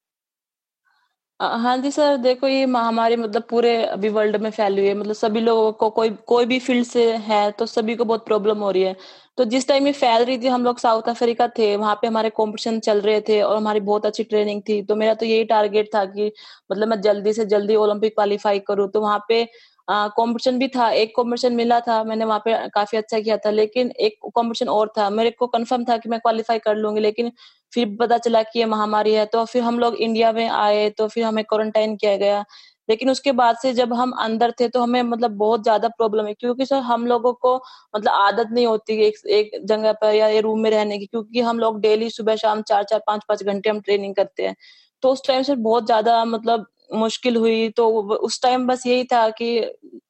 हाँ 1.40 1.76
जी 1.78 1.90
सर, 1.90 2.16
देखो 2.16 2.48
ये 2.48 2.66
महामारी 2.66 3.16
मतलब 3.16 3.42
पूरे 3.50 3.74
अभी 3.84 4.08
वर्ल्ड 4.08 4.36
में 4.42 4.50
फैली 4.50 4.78
हुई 4.78 4.88
है। 4.88 4.94
मतलब 4.94 5.14
सभी 5.14 5.40
लोगों 5.40 5.72
को 5.72 5.88
कोई 5.90 6.10
कोई 6.28 6.46
भी 6.46 6.58
फ़ील्ड 6.58 6.86
से 6.86 7.10
है 7.18 7.50
तो 7.52 7.66
सभी 7.66 7.94
को 7.96 8.04
बहुत 8.04 8.24
प्रॉब्लम 8.26 8.58
हो 8.58 8.70
रही 8.70 8.82
है। 8.82 8.94
तो 9.38 9.44
जिस 9.44 9.66
टाइम 9.68 9.86
ये 9.86 9.92
फैल 9.92 10.24
रही 10.24 10.38
थी, 10.38 10.46
हम 10.48 10.64
लोग 10.64 10.78
साउथ 10.78 11.08
अफ्रीका 11.08 11.48
थे, 11.58 11.74
वहाँ 11.76 11.94
पे 12.02 12.06
हमारे 12.06 12.30
कॉम्पिटिशन 12.30 12.78
चल 12.80 13.00
रहे 13.00 13.20
थे 13.28 13.40
और 13.42 13.56
हमारी 13.56 13.80
बहुत 13.82 14.06
अच्छी 14.06 14.24
ट्रेनिंग 14.24 14.62
थी। 14.68 14.80
तो 14.82 14.96
मेरा 14.96 15.14
तो 15.14 15.26
यही 15.26 15.44
टारगेट 15.44 15.88
था 15.94 16.04
कि 16.06 16.30
मतलब 16.70 16.88
मैं 16.88 17.00
जल्दी 17.00 17.32
से 17.32 17.44
जल्दी 17.46 17.74
ओलंपिक 17.76 18.14
क्वालिफाई 18.14 18.58
करूँ। 18.68 18.88
तो 18.90 19.00
वहाँ 19.00 19.24
पे 19.28 19.44
कॉम्पिटिशन 19.88 20.58
भी 20.58 20.66
था, 20.68 20.88
एक 20.90 21.12
कॉम्पिटिशन 21.16 21.52
मिला 21.54 21.80
था, 21.80 22.02
मैंने 22.04 22.24
वहाँ 22.24 22.38
पे 22.44 22.52
काफ़ी 22.74 22.98
अच्छा 22.98 23.18
किया 23.20 23.36
था। 23.38 23.50
लेकिन 23.50 23.90
एक 24.00 24.18
कॉम्पिटिशन 24.24 24.68
और 24.70 24.92
था, 24.98 25.08
मेरे 25.10 25.30
को 25.32 25.46
कंफर्म 25.48 25.84
था 25.84 25.96
कि 25.96 26.08
मैं 26.08 26.20
क्वालिफाई 26.20 26.58
कर 26.60 26.76
लूँगी, 26.76 27.00
लेकिन 27.00 27.30
फिर 27.74 27.96
पता 28.00 28.18
चला 28.18 28.42
कि 28.44 28.58
ये 28.58 28.64
महामारी 28.66 29.12
है 29.14 29.24
तो 29.28 29.44
फिर 29.46 29.62
हम 29.62 29.78
लोग 29.78 29.94
इंडिया 29.96 30.32
में 30.32 30.48
आए 30.48 30.88
तो 30.92 31.08
फिर 31.08 31.24
हमें 31.24 31.44
क्वारंटाइन 31.44 31.96
किया 31.96 32.16
गया। 32.18 32.44
लेकिन 32.88 33.10
उसके 33.10 33.32
बाद 33.34 33.56
से 33.58 33.72
जब 33.74 33.92
हम 33.94 34.10
अंदर 34.20 34.52
थे 34.60 34.68
तो 34.68 34.80
हमें 34.80 35.02
मतलब 35.04 35.30
बहुत 35.38 35.62
ज़्यादा 35.62 35.88
प्रॉब्लम 35.90 36.26
है, 36.26 36.34
क्योंकि 36.34 36.66
सर 36.66 36.78
हम 36.84 37.06
लोगों 37.06 37.32
को 37.34 37.54
मतलब 37.94 38.10
आदत 38.12 38.48
नहीं 38.52 38.66
होती 38.66 38.94
एक 39.04 39.18
एक 39.30 39.50
जगह 39.64 39.92
पर 39.94 40.14
या 40.14 40.38
रूम 40.40 40.60
में 40.60 40.70
रहने 40.70 40.98
की, 40.98 41.06
क्योंकि 41.06 41.40
हम 41.42 41.58
लोग 41.60 41.80
डेली 41.80 42.10
सुबह 42.12 42.36
शाम 42.36 42.62
चार 42.64 42.82
चार, 42.84 43.00
पाँच 43.06 43.22
पाँच 43.28 43.42
घंटे 43.44 43.70
हम 43.70 43.80
ट्रेनिंग 43.80 44.14
करते 44.14 44.42
हैं। 44.44 44.54
तो 45.02 45.12
उस 45.12 45.22
टाइम 45.26 45.42
से 45.42 45.54
बहुत 45.58 45.86
ज़्यादा 45.86 46.24
मतलब 46.26 46.66
मुश्किल 46.94 47.36
हुई 47.36 47.68
तो 47.70 47.88
उस 48.18 48.40
टाइम 48.42 48.66
बस 48.66 48.86
यही 48.86 49.04
था 49.06 49.28
कि, 49.30 49.46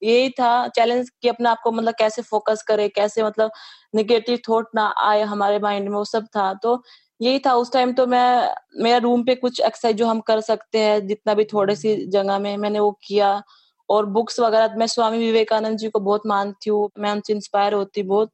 यही 0.02 0.28
था 0.32 0.66
चैलेंज 0.70 1.10
कि 1.22 1.28
अपने 1.28 1.48
आप 1.48 1.60
को 1.64 1.72
मतलब 1.72 1.94
कैसे 1.98 2.22
फोकस 2.24 2.62
करे, 2.68 2.88
कैसे 2.90 3.22
मतलब 3.24 3.50
निगेटिव 3.94 4.38
थॉट 4.48 4.68
ना 4.74 4.86
आए 5.00 5.22
हमारे 5.24 5.58
माइंड 5.60 5.88
में, 5.88 5.96
वो 5.96 6.04
सब 6.06 6.26
था। 6.28 6.52
तो 6.54 6.82
यही 7.20 7.38
था 7.38 7.54
उस 7.54 7.72
टाइम 7.72 7.92
तो 7.92 8.06
मैं 8.06 8.48
मेरा 8.82 8.98
रूम 8.98 9.22
पे 9.24 9.34
कुछ 9.34 9.60
एक्सरसाइज 9.60 9.96
जो 9.96 10.06
हम 10.06 10.20
कर 10.22 10.40
सकते 10.42 10.78
हैं 10.78 11.06
जितना 11.06 11.34
भी 11.34 11.44
थोड़े 11.44 11.76
सी 11.76 11.94
जगह 12.08 12.38
में 12.38 12.56
मैंने 12.56 12.80
वो 12.80 12.90
किया। 13.04 13.42
और 13.88 14.06
बुक्स 14.06 14.40
वगैरह 14.40 14.74
मैं 14.76 14.86
स्वामी 14.86 15.18
विवेकानंद 15.18 15.78
जी 15.78 15.88
को 15.90 16.00
बहुत 16.00 16.22
मानती 16.26 16.70
हूँ 16.70 16.88
मैं 16.98 17.10
उनसे 17.12 17.32
इंस्पायर 17.32 17.72
होती 17.74 18.02
बहुत। 18.04 18.30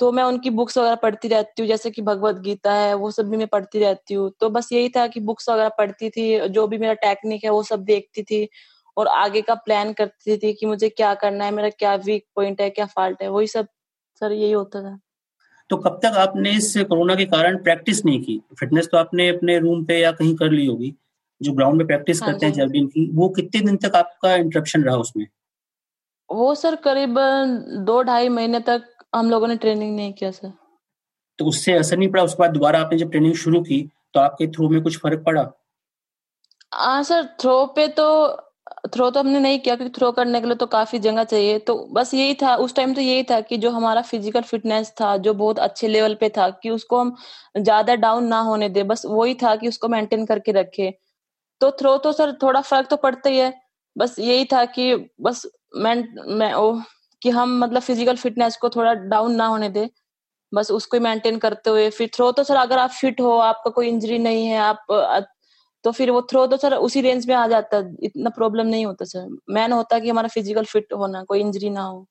तो 0.00 0.10
मैं 0.12 0.22
उनकी 0.24 0.50
बुक्स 0.50 0.78
वगैरह 0.78 0.94
पढ़ती 0.94 1.28
रहती 1.28 1.62
हूँ 1.62 1.68
जैसे 1.68 1.90
कि 1.90 2.02
भगवत 2.02 2.36
गीता 2.40 2.72
है 2.74 2.94
वो 2.94 3.10
सब 3.10 3.28
भी 3.30 3.36
मैं 3.36 3.46
पढ़ती 3.48 3.78
रहती 3.78 4.14
हूँ। 4.14 4.30
तो 4.40 4.50
बस 4.50 4.68
यही 4.72 4.88
था 4.88 5.06
कि 5.06 5.20
बुक्स 5.20 5.48
वगैरह 5.50 5.68
पढ़ती 5.78 6.10
थी 6.10 6.48
जो 6.48 6.66
भी 6.66 6.78
मेरा 6.78 6.94
टेक्निक 7.02 7.44
है 7.44 7.50
वो 7.50 7.62
सब 7.62 7.84
देखती 7.84 8.22
थी। 8.22 8.48
और 8.96 9.08
आगे 9.08 9.42
का 9.42 9.54
प्लान 9.56 9.92
करती 9.92 10.36
थी 10.38 10.52
कि 10.52 10.66
मुझे 10.66 10.88
क्या 10.88 11.14
करना 11.14 11.44
है 11.44 11.50
मेरा 11.50 11.68
क्या 11.70 11.94
वीक 11.96 12.24
पॉइंट 12.36 12.60
है 12.60 12.70
क्या 12.70 12.86
फॉल्ट 12.88 13.22
है 13.22 13.28
वही 13.28 13.46
सब 13.46 13.66
सर 14.22 14.32
यही 14.32 14.52
होता 14.52 14.82
था। 14.82 14.98
तो 15.70 15.76
कब 15.76 16.00
तक 16.02 16.16
आपने 16.18 16.50
इस 16.50 16.76
कोरोना 16.78 17.14
के 17.14 17.24
कारण 17.24 17.56
प्रैक्टिस 17.56 18.04
नहीं 18.04 18.22
की? 18.22 18.40
फिटनेस 18.60 18.88
तो 18.92 18.98
आपने 18.98 19.28
अपने 19.28 19.58
रूम 19.58 19.84
पे 19.84 19.98
या 20.00 20.12
कहीं 20.12 20.34
कर 20.36 20.50
ली 20.50 20.66
होगी 20.66 20.94
जो 21.42 21.52
ग्राउंड 21.52 21.78
में 21.78 21.86
प्रैक्टिस 21.86 22.22
हाँ 22.22 22.32
करते 22.32 22.46
हैं 22.46 22.52
जैवलिन 22.52 22.86
की 22.86 23.10
वो 23.14 23.28
कितने 23.28 23.60
दिन 23.60 23.76
तक 23.76 23.94
आपका 23.96 24.34
इंटरप्शन 24.34 24.82
रहा 24.84 24.96
उसमें? 24.96 25.26
वो 26.30 26.54
सर 26.54 26.74
करीबन 26.76 27.64
दो 27.86 28.02
ढाई 28.02 28.28
महीने 28.28 28.60
तक 28.60 28.82
हम 29.14 29.30
लोगों 29.30 29.48
ने 29.48 29.56
ट्रेनिंग 29.56 29.96
नहीं 29.96 30.12
किया 30.12 30.30
सर। 30.30 30.52
तो 31.38 31.44
उससे 31.44 31.72
असर 31.72 31.96
नहीं 31.96 32.08
पड़ा? 32.08 32.22
उसके 32.22 32.42
बाद 32.42 32.50
दोबारा 32.50 32.80
आपने 32.80 32.98
जब 32.98 33.10
ट्रेनिंग 33.10 33.34
शुरू 33.34 33.60
की 33.60 33.90
तो 34.14 34.20
आपके 34.20 34.46
थ्रो 34.46 34.68
में 34.68 34.82
कुछ 34.82 34.98
फ़र्क 34.98 35.22
पड़ा? 35.26 35.50
हाँ 36.74 37.02
सर 37.02 37.24
थ्रो 37.40 37.66
पे 37.66 37.88
तो 37.88 38.06
थ्रो 38.84 39.08
तो 39.10 39.20
हमने 39.20 39.40
नहीं 39.40 39.58
किया 39.58 39.74
क्योंकि 39.76 39.92
थ्रो 39.96 40.10
करने 40.12 40.40
के 40.40 40.46
लिए 40.46 40.56
तो 40.56 40.66
काफ़ी 40.68 40.98
जगह 41.00 41.24
चाहिए। 41.24 41.58
तो 41.60 41.74
बस 41.92 42.12
यही 42.14 42.34
था, 42.34 42.54
उस 42.56 42.74
टाइम 42.74 42.94
तो 42.94 43.00
यही 43.00 43.22
था 43.24 43.40
कि 43.42 43.56
जो 43.58 43.70
हमारा 43.70 44.02
फ़िज़िकल 44.02 44.42
फिटनेस 44.42 44.92
था, 45.00 45.16
जो 45.18 45.34
बहुत 45.34 45.58
अच्छे 45.60 45.88
लेवल 45.88 46.14
पे 46.14 46.28
था, 46.30 46.48
कि 46.52 46.70
उसको 46.70 47.00
हम 47.00 47.14
ज़्यादा 47.58 47.94
डाउन 47.96 48.24
ना 48.26 48.40
होने 48.42 48.68
दे, 48.68 48.82
बस 48.84 49.02
वही 49.06 49.34
था 49.36 49.54
कि 49.56 49.68
उसको 49.68 49.88
मेंटेन 49.88 50.24
करके 50.26 50.52
रखे। 50.52 50.90
तो 51.60 51.70
थ्रो 51.72 51.96
तो 51.98 52.12
सर 52.12 52.32
थोड़ा 52.42 52.60
फ़र्क 52.62 52.88
तो 52.90 52.96
पड़ता 52.98 53.30
ही 53.30 53.38
है, 53.38 53.52
बस 53.96 54.16
यही 54.20 54.44
था 54.46 54.64
कि 54.68 54.94
बस 55.22 55.46
मैं 55.76 55.94
मैं, 56.30 56.52
ओ, 56.54 56.80
कि 57.22 57.30
हम 57.30 57.58
मतलब 57.60 57.82
फ़िज़िकल 57.82 58.16
फिटनेस 58.18 58.56
को 58.58 58.68
थोड़ा 58.70 58.94
डाउन 58.94 59.34
ना 59.36 59.46
होने 59.46 59.68
दे, 59.70 59.88
बस 60.52 60.70
उसको 60.72 60.96
ही 60.96 61.02
मेंटेन 61.04 61.38
करते 61.40 61.70
हुए। 61.70 61.90
फिर 61.92 62.10
थ्रो 62.14 62.32
तो 62.32 62.44
सर 62.44 62.56
अगर 62.58 62.78
आप 62.78 62.90
फिट 62.92 63.20
हो, 63.20 63.36
आपका 63.40 63.70
कोई 63.72 63.88
इंजरी 63.88 64.18
नहीं 64.20 64.46
है, 64.46 64.58
आप 64.58 64.86
तो 65.84 65.90
फिर 65.92 66.10
वो 66.10 66.20
थ्रो 66.30 66.46
तो 66.46 66.56
सर 66.56 66.74
उसी 66.76 67.00
रेंज 67.00 67.26
में 67.28 67.34
आ 67.34 67.46
जाता 67.48 67.76
है 67.76 67.94
इतना 68.02 68.30
प्रॉब्लम 68.30 68.66
नहीं 68.66 68.86
होता 68.86 69.04
सर। 69.04 69.28
मैन 69.50 69.72
होता 69.72 69.98
कि 69.98 70.10
हमारा 70.10 70.28
फ़िज़िकल 70.28 70.64
फिट 70.64 70.92
होना 70.92 71.22
कोई 71.24 71.40
इंजरी 71.40 71.70
ना 71.70 71.82
हो। 71.82 72.06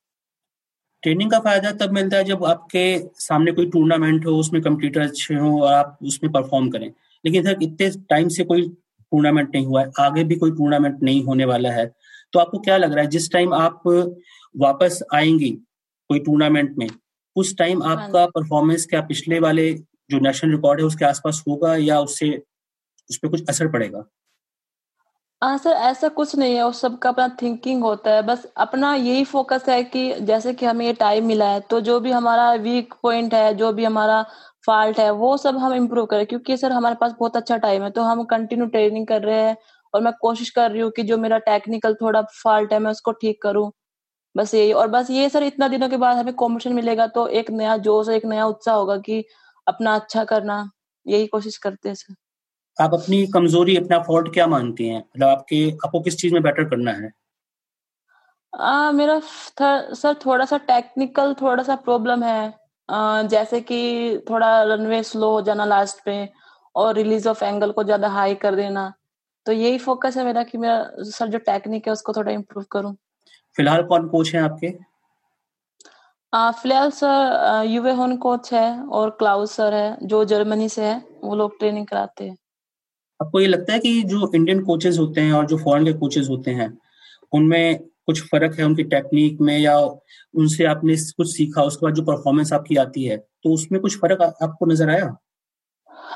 ट्रेनिंग 1.02 1.30
का 1.30 1.38
फ़ायदा 1.40 1.70
तब 1.80 1.92
मिलता 1.92 2.16
है 2.16 2.24
जब 2.24 2.44
आपके 2.44 2.82
सामने 3.18 3.52
कोई 3.52 3.66
टूर्नामेंट 3.70 4.26
हो 4.26 4.36
उसमें 4.38 4.60
कंप्यूटर 4.62 5.00
अच्छे 5.00 5.34
हो 5.34 5.60
और 5.62 5.72
आप 5.72 5.98
उसमें 6.02 6.32
परफॉर्म 6.32 6.68
करें। 6.70 6.90
लेकिन 7.24 7.44
सर 7.44 7.62
इतने 7.62 7.90
टाइम 8.10 8.28
से 8.28 8.44
कोई 8.44 8.68
टूर्नामेंट 8.68 9.54
नहीं 9.54 9.66
हुआ 9.66 9.82
है 9.82 9.90
आगे 10.00 10.24
भी 10.24 10.36
कोई 10.36 10.50
टूर्नामेंट 10.50 11.02
नहीं 11.02 11.22
होने 11.24 11.44
वाला 11.44 11.70
है। 11.70 11.86
तो 12.32 12.38
आपको 12.38 12.58
क्या 12.58 12.76
लग 12.76 12.92
रहा 12.92 13.04
है 13.04 13.10
जिस 13.10 13.30
टाइम 13.32 13.54
आप 13.54 13.82
वापस 14.54 15.02
आएँगी 15.14 15.50
कोई 16.10 16.18
टूर्नामेंट 16.18 16.76
में 16.78 16.86
उस 17.36 17.56
टाइम 17.56 17.82
हाँ 17.82 17.96
आपका 17.96 18.26
परफॉर्मेंस 18.26 18.86
क्या 18.86 19.00
पिछले 19.00 19.40
वाले 19.40 19.72
जो 20.10 20.18
नेशनल 20.18 20.50
रिकॉर्ड 20.50 20.80
है 20.80 20.86
उसके 20.86 21.04
आसपास 21.04 21.42
होगा 21.48 21.74
या 21.76 22.00
उससे 22.00 22.30
उस 23.10 23.18
पर 23.18 23.28
कुछ 23.28 23.48
असर 23.48 23.68
पड़ेगा? 23.72 24.04
हाँ 25.42 25.56
सर, 25.58 25.70
ऐसा 25.70 26.08
कुछ 26.08 26.34
नहीं 26.36 26.54
है 26.54 26.62
उस 26.62 26.80
सबका 26.80 27.08
अपना 27.08 27.26
थिंकिंग 27.42 27.82
होता 27.82 28.10
है। 28.10 28.22
बस 28.22 28.44
अपना 28.56 28.92
यही 28.94 29.24
फोकस 29.24 29.64
है 29.68 29.82
कि 29.84 30.02
जैसे 30.20 30.52
कि 30.54 30.66
हमें 30.66 30.84
ये 30.86 30.92
टाइम 30.92 31.26
मिला 31.26 31.46
है 31.48 31.60
तो 31.70 31.80
जो 31.80 31.98
भी 32.00 32.10
हमारा 32.10 32.52
वीक 32.54 32.94
पॉइंट 33.02 33.34
है, 33.34 33.54
जो 33.54 33.72
भी 33.72 33.84
हमारा 33.84 34.22
फॉल्ट 34.66 34.98
है, 34.98 35.10
वो 35.12 35.36
सब 35.36 35.56
हम 35.58 35.74
इम्प्रूव 35.74 36.06
करें। 36.06 36.26
क्योंकि 36.26 36.56
सर, 36.56 36.72
हमारे 36.72 36.94
पास 37.00 37.12
बहुत 37.18 37.36
अच्छा 37.36 37.56
टाइम 37.56 37.82
है 37.82 37.90
तो 37.90 38.02
हम 38.02 38.22
कंटिन्यू 38.26 38.66
ट्रेनिंग 38.66 39.06
कर 39.06 39.22
रहे 39.22 39.40
हैं 39.40 39.56
और 39.94 40.00
मैं 40.02 40.12
कोशिश 40.20 40.50
कर 40.50 40.70
रही 40.70 40.80
हूँ 40.80 40.90
कि 40.90 41.02
जो 41.02 41.18
मेरा 41.18 41.38
टेक्निकल 41.40 41.94
थोड़ा 42.02 42.22
फॉल्ट 42.42 42.72
है, 42.72 42.78
मैं 42.78 42.90
उसको 42.90 43.12
ठीक 43.14 43.42
करूँ। 43.42 43.70
बस 44.34 44.54
यही। 44.54 44.72
और 44.74 44.88
बस 44.88 45.10
ये 45.10 45.28
सर, 45.28 45.42
इतना 45.44 45.68
दिनों 45.68 45.88
के 45.88 45.96
बाद 45.98 46.16
हमें 46.16 46.34
कॉम्पिटिशन 46.34 46.74
मिलेगा 46.74 47.06
तो 47.08 47.26
एक 47.28 47.50
नया 47.52 47.76
जोश, 47.78 48.08
एक 48.10 48.26
नया 48.26 48.46
उत्साह 48.46 48.74
होगा 48.76 48.96
कि 49.00 49.24
अपना 49.66 49.94
अच्छा 49.96 50.24
करना। 50.26 50.64
यही 51.06 51.26
कोशिश 51.28 51.56
करते 51.58 51.88
हैं 51.88 51.96
सर। 51.96 52.14
आप 52.80 52.94
अपनी 52.94 53.26
कमज़ोरी 53.26 53.76
अपना 53.76 53.98
फॉल्ट 54.02 54.32
क्या 54.34 54.46
मानती 54.46 54.88
हैं? 54.88 54.98
मतलब 54.98 55.28
आपके 55.28 55.64
आपको 55.86 56.00
किस 56.00 56.16
चीज़ 56.18 56.34
में 56.34 56.42
बेटर 56.42 56.64
करना 56.64 56.92
है? 56.92 57.10
आ, 58.52 58.92
मेरा 58.92 59.18
सर 59.94 60.14
थोड़ा 60.26 60.44
सा 60.44 60.56
टेक्निकल 60.58 61.34
थोड़ा 61.34 61.62
सा 61.62 61.74
प्रॉब्लम 61.76 62.22
है। 62.22 62.54
आ, 62.88 63.22
जैसे 63.22 63.60
कि 63.60 63.78
थोड़ा 64.30 64.62
रनवे 64.62 65.02
स्लो 65.02 65.30
हो 65.32 65.40
जाना 65.42 65.64
लास्ट 65.64 66.04
पे 66.04 66.16
और 66.74 66.94
रिलीज़ 66.94 67.28
ऑफ़ 67.28 67.44
एंगल 67.44 67.72
को 67.72 67.84
ज़्यादा 67.84 68.08
हाई 68.08 68.34
कर 68.34 68.54
देना। 68.54 68.92
तो 69.46 69.52
यही 69.52 69.78
फोकस 69.78 70.16
है 70.16 70.24
मेरा 70.24 70.42
कि 70.42 70.58
मेरा 70.58 70.82
सर 71.10 71.28
जो 71.28 71.38
टेक्निक 71.38 71.86
है 71.86 71.92
उसको 71.92 72.12
थोड़ा 72.12 72.32
इम्प्रूव 72.32 72.64
करूँ। 72.72 72.94
फ़िलहाल 73.56 73.82
कौन 73.82 74.08
कोच 74.08 74.34
है 74.34 74.40
आपके? 74.42 74.68
फ़िलहाल 76.32 76.90
सर 76.90 77.62
युवे 77.66 77.92
होन 77.92 78.16
कोच 78.16 78.52
है 78.52 78.66
और 78.82 79.10
क्लाउस 79.10 79.52
सर 79.52 79.74
है 79.74 79.96
जो 80.02 80.24
जर्मनी 80.24 80.68
से 80.68 80.84
है 80.84 81.02
वो 81.24 81.34
लोग 81.36 81.58
ट्रेनिंग 81.58 81.86
कराते 81.86 82.24
हैं। 82.24 82.36
आपको 83.20 83.40
ये 83.40 83.46
लगता 83.46 83.72
है 83.72 83.78
कि 83.78 84.02
जो 84.02 84.30
इंडियन 84.34 84.62
कोचेज 84.64 84.98
होते 84.98 85.20
हैं 85.20 85.32
और 85.32 85.46
जो 85.46 85.56
फॉरेन 85.58 85.84
के 85.84 85.92
कोचेज 85.92 86.28
होते 86.28 86.50
हैं 86.50 86.68
उनमें 87.32 87.78
कुछ 88.06 88.22
फ़र्क 88.22 88.58
है 88.58 88.64
उनकी 88.64 88.82
टेक्निक 88.84 89.40
में 89.40 89.58
या 89.58 89.78
उनसे 90.34 90.64
आपने 90.64 90.96
कुछ 91.16 91.36
सीखा 91.36 91.62
उसके 91.62 91.86
बाद 91.86 91.94
जो 91.94 92.02
परफॉर्मेंस 92.02 92.52
आपकी 92.52 92.76
आती 92.76 93.04
है 93.04 93.16
तो 93.16 93.54
उसमें 93.54 93.80
कुछ 93.80 93.96
फ़र्क 93.98 94.22
आपको 94.22 94.66
नज़र 94.66 94.90
आया? 94.90 95.16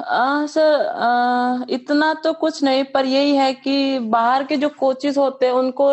आ, 0.00 0.46
सर 0.46 0.86
आ, 0.86 1.64
इतना 1.70 2.12
तो 2.14 2.32
कुछ 2.32 2.62
नहीं 2.62 2.84
पर 2.84 3.06
यही 3.06 3.34
है 3.36 3.52
कि 3.54 3.98
बाहर 4.08 4.44
के 4.44 4.56
जो 4.56 4.68
कोचेस 4.68 5.18
होते 5.18 5.46
हैं 5.46 5.52
उनको 5.52 5.88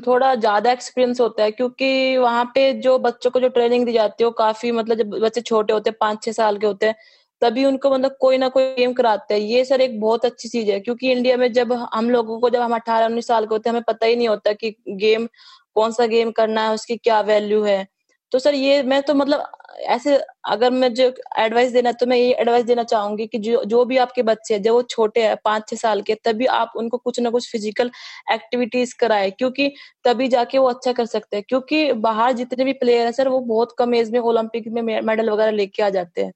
थोड़ा 0.00 0.34
ज़्यादा 0.34 0.72
एक्सपीरियंस 0.72 1.20
होता 1.20 1.42
है 1.42 1.50
क्योंकि 1.50 2.16
वहाँ 2.16 2.44
पे 2.54 2.72
जो 2.80 2.98
बच्चों 2.98 3.30
को 3.30 3.40
जो 3.40 3.48
ट्रेनिंग 3.48 3.84
दी 3.86 3.92
जाती 3.92 4.24
है 4.24 4.26
वो 4.26 4.32
काफ़ी 4.38 4.72
मतलब 4.72 4.98
जब 4.98 5.18
बच्चे 5.20 5.40
छोटे 5.40 5.72
होते 5.72 5.90
हैं 5.90 5.96
पाँच 6.00 6.22
छह 6.24 6.32
साल 6.32 6.58
के 6.58 6.66
होते 6.66 6.86
हैं 6.86 6.94
तभी 7.42 7.64
उनको 7.64 7.90
मतलब 7.90 8.16
कोई 8.20 8.38
ना 8.38 8.48
कोई 8.48 8.64
गेम 8.74 8.92
कराते 8.94 9.34
हैं। 9.34 9.40
ये 9.42 9.64
सर 9.64 9.80
एक 9.80 9.98
बहुत 10.00 10.24
अच्छी 10.24 10.48
चीज़ 10.48 10.70
है, 10.70 10.78
क्योंकि 10.80 11.10
इंडिया 11.12 11.36
में 11.36 11.52
जब 11.52 11.72
हम 11.94 12.10
लोगों 12.10 12.38
को 12.40 12.50
जब 12.50 12.60
हम 12.62 12.74
अठारह, 12.74 13.06
उन्नीस 13.06 13.26
साल 13.26 13.46
के 13.46 13.54
होते 13.54 13.68
हैं, 13.70 13.74
हमें 13.74 13.84
पता 13.88 14.06
ही 14.06 14.16
नहीं 14.16 14.28
होता 14.28 14.52
कि 14.54 14.74
गेम, 14.90 15.28
कौन 15.76 15.92
सा 15.92 16.06
गेम 16.06 16.30
करना 16.32 16.62
है, 16.64 16.74
उसकी 16.74 16.96
क्या 16.98 17.20
वैल्यू 17.22 17.62
है। 17.64 17.86
तो 18.32 18.38
सर 18.38 18.54
ये 18.54 18.82
मैं 18.84 19.02
तो 19.02 19.14
मतलब 19.14 19.44
ऐसे 19.86 20.16
अगर 20.46 20.70
मैं 20.72 20.92
जो 20.94 21.04
एडवाइस 21.38 21.72
देना 21.72 21.88
है 21.88 21.94
तो 22.00 22.06
मैं 22.06 22.16
ये 22.16 22.32
एडवाइस 22.34 22.64
देना 22.66 22.82
चाहूँगी 22.84 23.26
कि 23.26 23.38
जो 23.40 23.62
जो 23.66 23.84
भी 23.84 23.96
आपके 23.98 24.22
बच्चे 24.22 24.54
हैं, 24.54 24.62
जब 24.62 24.72
वो 24.72 24.82
छोटे 24.84 25.22
हैं 25.22 25.36
पाँच 25.44 25.68
छह 25.70 25.76
साल 25.76 26.02
के, 26.02 26.14
तभी 26.16 26.46
आप 26.48 26.72
उनको 26.76 26.98
कुछ 26.98 27.20
ना 27.20 27.30
कुछ 27.30 27.50
फ़िज़िकल 27.52 27.90
एक्टिविटीज़ 28.32 28.94
कराए, 29.00 29.30
क्योंकि 29.32 29.68
तभी 30.04 30.28
जाके 30.28 30.58
वो 30.58 30.68
अच्छा 30.68 30.92
कर 30.92 31.06
सकते 31.06 31.36
हैं। 31.36 31.44
क्योंकि 31.48 31.92
बाहर 32.00 32.32
जितने 32.34 32.64
भी 32.64 32.72
प्लेयर 32.74 33.06
है, 33.06 33.12
सर, 33.12 33.28
वो 33.28 33.40
बहुत 33.42 33.74
कम 33.78 33.94
एज 33.94 34.10
में 34.12 34.20
ओलंपिक 34.20 34.68
में 34.70 34.82
मेडल 34.82 35.30
वगैरह 35.30 35.50
लेके 35.52 35.82
आ 35.82 35.90
जाते 35.90 36.22
हैं। 36.22 36.32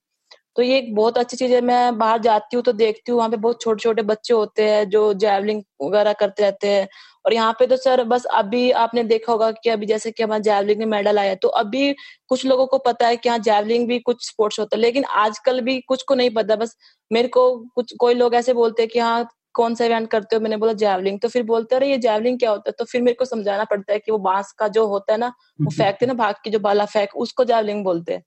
तो 0.61 0.65
ये 0.65 0.79
एक 0.79 0.95
बहुत 0.95 1.19
अच्छी 1.19 1.37
चीज़ 1.37 1.53
है। 1.53 1.61
मैं 1.63 1.99
बाहर 1.99 2.19
जाती 2.23 2.57
हूँ 2.57 2.63
तो 2.65 2.73
देखती 2.75 3.13
हूँ 3.13 3.19
वहाँ 3.19 3.31
पे 3.31 3.37
बहुत 3.39 3.61
छोटे 3.63 3.81
छोटे 3.83 4.03
बच्चे 4.05 4.35
होते 4.35 4.65
हैं 4.65 4.89
जो 4.91 5.13
जैवलिंग 5.17 5.63
वगैरह 5.83 6.13
करते 6.15 6.43
रहते 6.43 6.69
हैं। 6.69 6.89
और 7.25 7.33
यहाँ 7.35 7.53
पे 7.59 7.67
तो 7.67 7.77
सर 7.77 8.03
बस 8.05 8.25
अभी 8.35 8.71
आपने 8.79 9.03
देखा 9.05 9.33
होगा 9.33 9.51
कि 9.55 9.71
अभी 9.71 9.87
जैसे 9.87 10.11
कि 10.11 10.23
हमारा 10.23 10.39
जैवलिंग 10.41 10.79
में 10.79 10.87
मेडल 10.89 11.19
आया 11.19 11.35
तो 11.37 11.49
अभी 11.61 11.93
कुछ 12.29 12.45
लोगों 12.47 12.67
को 12.67 12.79
पता 12.81 13.07
है 13.07 13.17
कि 13.17 13.29
हाँ 13.29 13.39
जैवलिंग 13.41 13.87
भी 13.89 13.99
कुछ 14.01 14.27
स्पोर्ट्स 14.27 14.59
होता 14.61 14.77
है 14.77 14.81
लेकिन 14.83 15.05
आजकल 15.17 15.61
भी 15.63 15.79
कुछ 15.89 16.03
को 16.05 16.15
नहीं 16.15 16.31
पता। 16.33 16.57
बस 16.57 16.77
मेरे 17.11 17.29
को 17.31 17.49
कुछ 17.75 17.95
कोई 18.01 18.15
लोग 18.15 18.35
ऐसे 18.35 18.53
बोलते 18.55 18.83
हैं 18.83 18.91
कि 18.91 18.99
हाँ 18.99 19.27
कौन 19.55 19.75
सा 19.75 19.85
इवेंट 19.85 20.09
करते 20.11 20.37
हो? 20.37 20.43
मैंने 20.43 20.57
बोला 20.57 20.73
जैवलिंग 20.75 21.19
तो 21.21 21.29
फिर 21.29 21.43
बोलते 21.45 21.77
अरे 21.77 21.91
ये 21.91 21.99
जैवलिंग 22.01 22.39
क्या 22.39 22.51
होता 22.51 22.69
है? 22.71 22.75
तो 22.79 22.85
फिर 22.85 23.03
मेरे 23.03 23.15
को 23.15 23.25
समझाना 23.27 23.65
पड़ता 23.67 23.93
है 23.93 23.99
कि 23.99 24.13
वो 24.13 24.19
बाँस 24.21 24.53
का 24.59 24.69
जो 24.71 24.87
होता 24.87 25.13
है 25.13 25.19
ना 25.19 25.33
वो 25.61 25.71
फेंकते 25.73 26.07
ना 26.07 26.15
भाग 26.17 26.35
की 26.45 26.51
जो 26.51 26.59
बाला 26.61 26.85
फेंक 26.87 27.17
उसको 27.19 27.45
जैवलिंग 27.47 27.85
बोलते 27.85 28.13
हैं। 28.15 28.23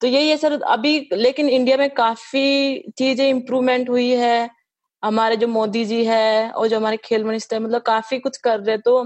तो 0.00 0.06
यही 0.06 0.28
है 0.30 0.36
सर, 0.36 0.52
अभी 0.54 1.08
लेकिन 1.12 1.48
इंडिया 1.48 1.76
में 1.76 1.88
काफ़ी 1.94 2.92
चीज़ें 2.98 3.28
इम्प्रूवमेंट 3.28 3.88
हुई 3.90 4.08
है। 4.10 4.48
हमारे 5.02 5.36
जो 5.36 5.48
मोदी 5.48 5.84
जी 5.84 6.04
है 6.04 6.50
और 6.50 6.68
जो 6.68 6.76
हमारे 6.76 6.96
खेल 7.04 7.24
मिनिस्टर 7.24 7.56
है 7.56 7.62
मतलब 7.62 7.82
काफ़ी 7.82 8.18
कुछ 8.18 8.36
कर 8.38 8.60
रहे 8.60 8.76
तो 8.78 8.96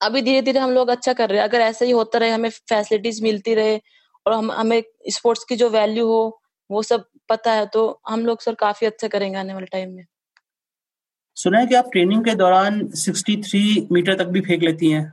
अभी 0.00 0.22
धीरे 0.22 0.42
धीरे 0.42 0.60
हम 0.60 0.70
लोग 0.72 0.88
अच्छा 0.90 1.12
कर 1.12 1.28
रहे 1.30 1.38
हैं। 1.40 1.48
अगर 1.48 1.60
ऐसा 1.60 1.84
ही 1.84 1.90
होता 1.92 2.18
रहे, 2.18 2.30
हमें 2.30 2.50
फैसिलिटीज़ 2.50 3.22
मिलती 3.24 3.54
रहे 3.54 3.76
और 4.26 4.32
हम, 4.32 4.52
हमें 4.52 4.82
स्पोर्ट्स 5.10 5.44
की 5.44 5.56
जो 5.56 5.68
वैल्यू 5.70 6.06
हो, 6.06 6.40
वो 6.70 6.82
सब 6.82 7.04
पता 7.28 7.52
है 7.52 7.66
तो 7.66 7.88
हम 8.08 8.26
लोग 8.26 8.40
सर 8.42 8.54
काफ़ी 8.56 8.86
अच्छा 8.86 9.08
करेंगे 9.08 9.38
आने 9.38 9.54
वाले 9.54 9.66
टाइम 9.66 9.94
में। 9.96 10.04
सुना 11.36 11.58
है 11.58 11.66
कि 11.66 11.74
आप 11.74 11.88
ट्रेनिंग 11.92 12.24
के 12.24 12.34
दौरान 12.34 12.80
63 12.96 13.62
मीटर 13.92 14.14
तक 14.14 14.26
भी 14.26 14.40
फेंक 14.40 14.62
लेती 14.62 14.90
हैं। 14.90 15.04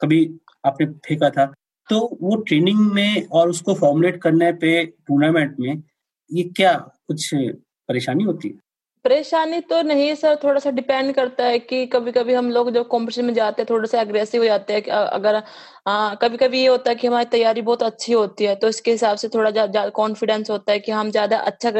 कभी 0.00 0.18
आपने 0.66 0.86
फेंका 1.06 1.30
था? 1.30 1.52
तो 1.90 2.18
वो 2.22 2.36
ट्रेनिंग 2.36 2.92
में 2.92 3.26
और 3.26 3.48
उसको 3.48 3.74
फॉर्मुलेट 3.74 4.22
करने 4.22 4.52
पे 4.52 4.86
टूर्नामेंट 4.86 5.56
में 5.60 5.82
ये 6.32 6.42
क्या 6.44 6.72
कुछ 7.08 7.34
परेशानी 7.34 8.24
होती 8.24 8.48
है? 8.48 8.54
परेशानी 9.08 9.60
तो 9.68 9.80
नहीं 9.82 10.14
सर। 10.14 10.34
थोड़ा 10.42 10.60
सा 10.60 10.70
डिपेंड 10.70 11.14
करता 11.14 11.44
है 11.44 11.58
कि 11.60 11.84
कभी 11.92 12.12
कभी 12.12 12.34
हम 12.34 12.50
लोग 12.50 12.70
जब 12.72 12.86
कॉम्पिटिशन 12.88 13.24
में 13.24 13.32
जाते 13.34 13.62
हैं 13.62 13.66
थोड़ा 13.70 13.86
सा 13.88 14.00
अग्रेसिव 14.00 14.40
हो 14.42 14.46
जाते 14.46 14.72
हैं 14.74 14.82
अगर 14.82 15.34
आ, 15.88 16.14
कभी 16.14 16.36
कभी 16.36 16.60
ये 16.60 16.66
होता 16.68 16.90
है 16.90 16.94
कि 16.96 17.06
हमारी 17.06 17.24
तैयारी 17.30 17.62
बहुत 17.62 17.82
अच्छी 17.82 18.12
होती 18.12 18.44
है 18.44 18.54
तो 18.56 18.68
इसके 18.68 18.90
हिसाब 18.90 19.16
से 19.16 19.28
थोड़ा 19.28 19.50
ज़्यादा 19.50 19.88
कॉन्फिडेंस 19.96 20.50
होता 20.50 20.72
है 20.72 20.78
कि 20.80 20.92
हम 20.92 21.10
ज़्यादा 21.10 21.38
अच्छा 21.40 21.70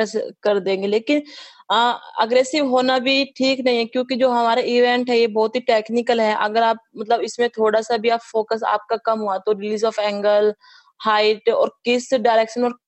कर 0.42 0.60
देंगे। 0.60 0.86
लेकिन 0.86 1.22
अग्रेसिव 2.20 2.66
होना 2.68 2.98
भी 3.00 3.24
ठीक 3.36 3.60
नहीं 3.64 3.78
है 3.78 3.84
क्योंकि 3.86 4.16
जो 4.16 4.30
हमारा 4.30 4.62
इवेंट 4.68 5.10
है 5.10 5.18
ये 5.18 5.26
बहुत 5.28 5.56
ही 5.56 5.60
टेक्निकल 5.62 6.20
है। 6.20 6.34
अगर 6.38 6.62
आप 6.62 6.78
मतलब 6.98 7.20
इसमें 7.22 7.48
थोड़ा 7.58 7.80
सा 7.82 7.96
भी 7.98 8.08
आप 8.10 8.20
फोकस 8.32 8.62
आपका 8.68 8.96
कम 9.06 9.18
हुआ 9.20 9.38
तो 9.38 9.52
रिलीज़ 9.54 9.86
ऑफ़ 9.86 10.00
एंगल 10.00 10.52
हाइट 11.00 11.48
और 11.50 11.76
किस 11.84 12.12
डायरेक्शन 12.16 12.64
और 12.64 12.78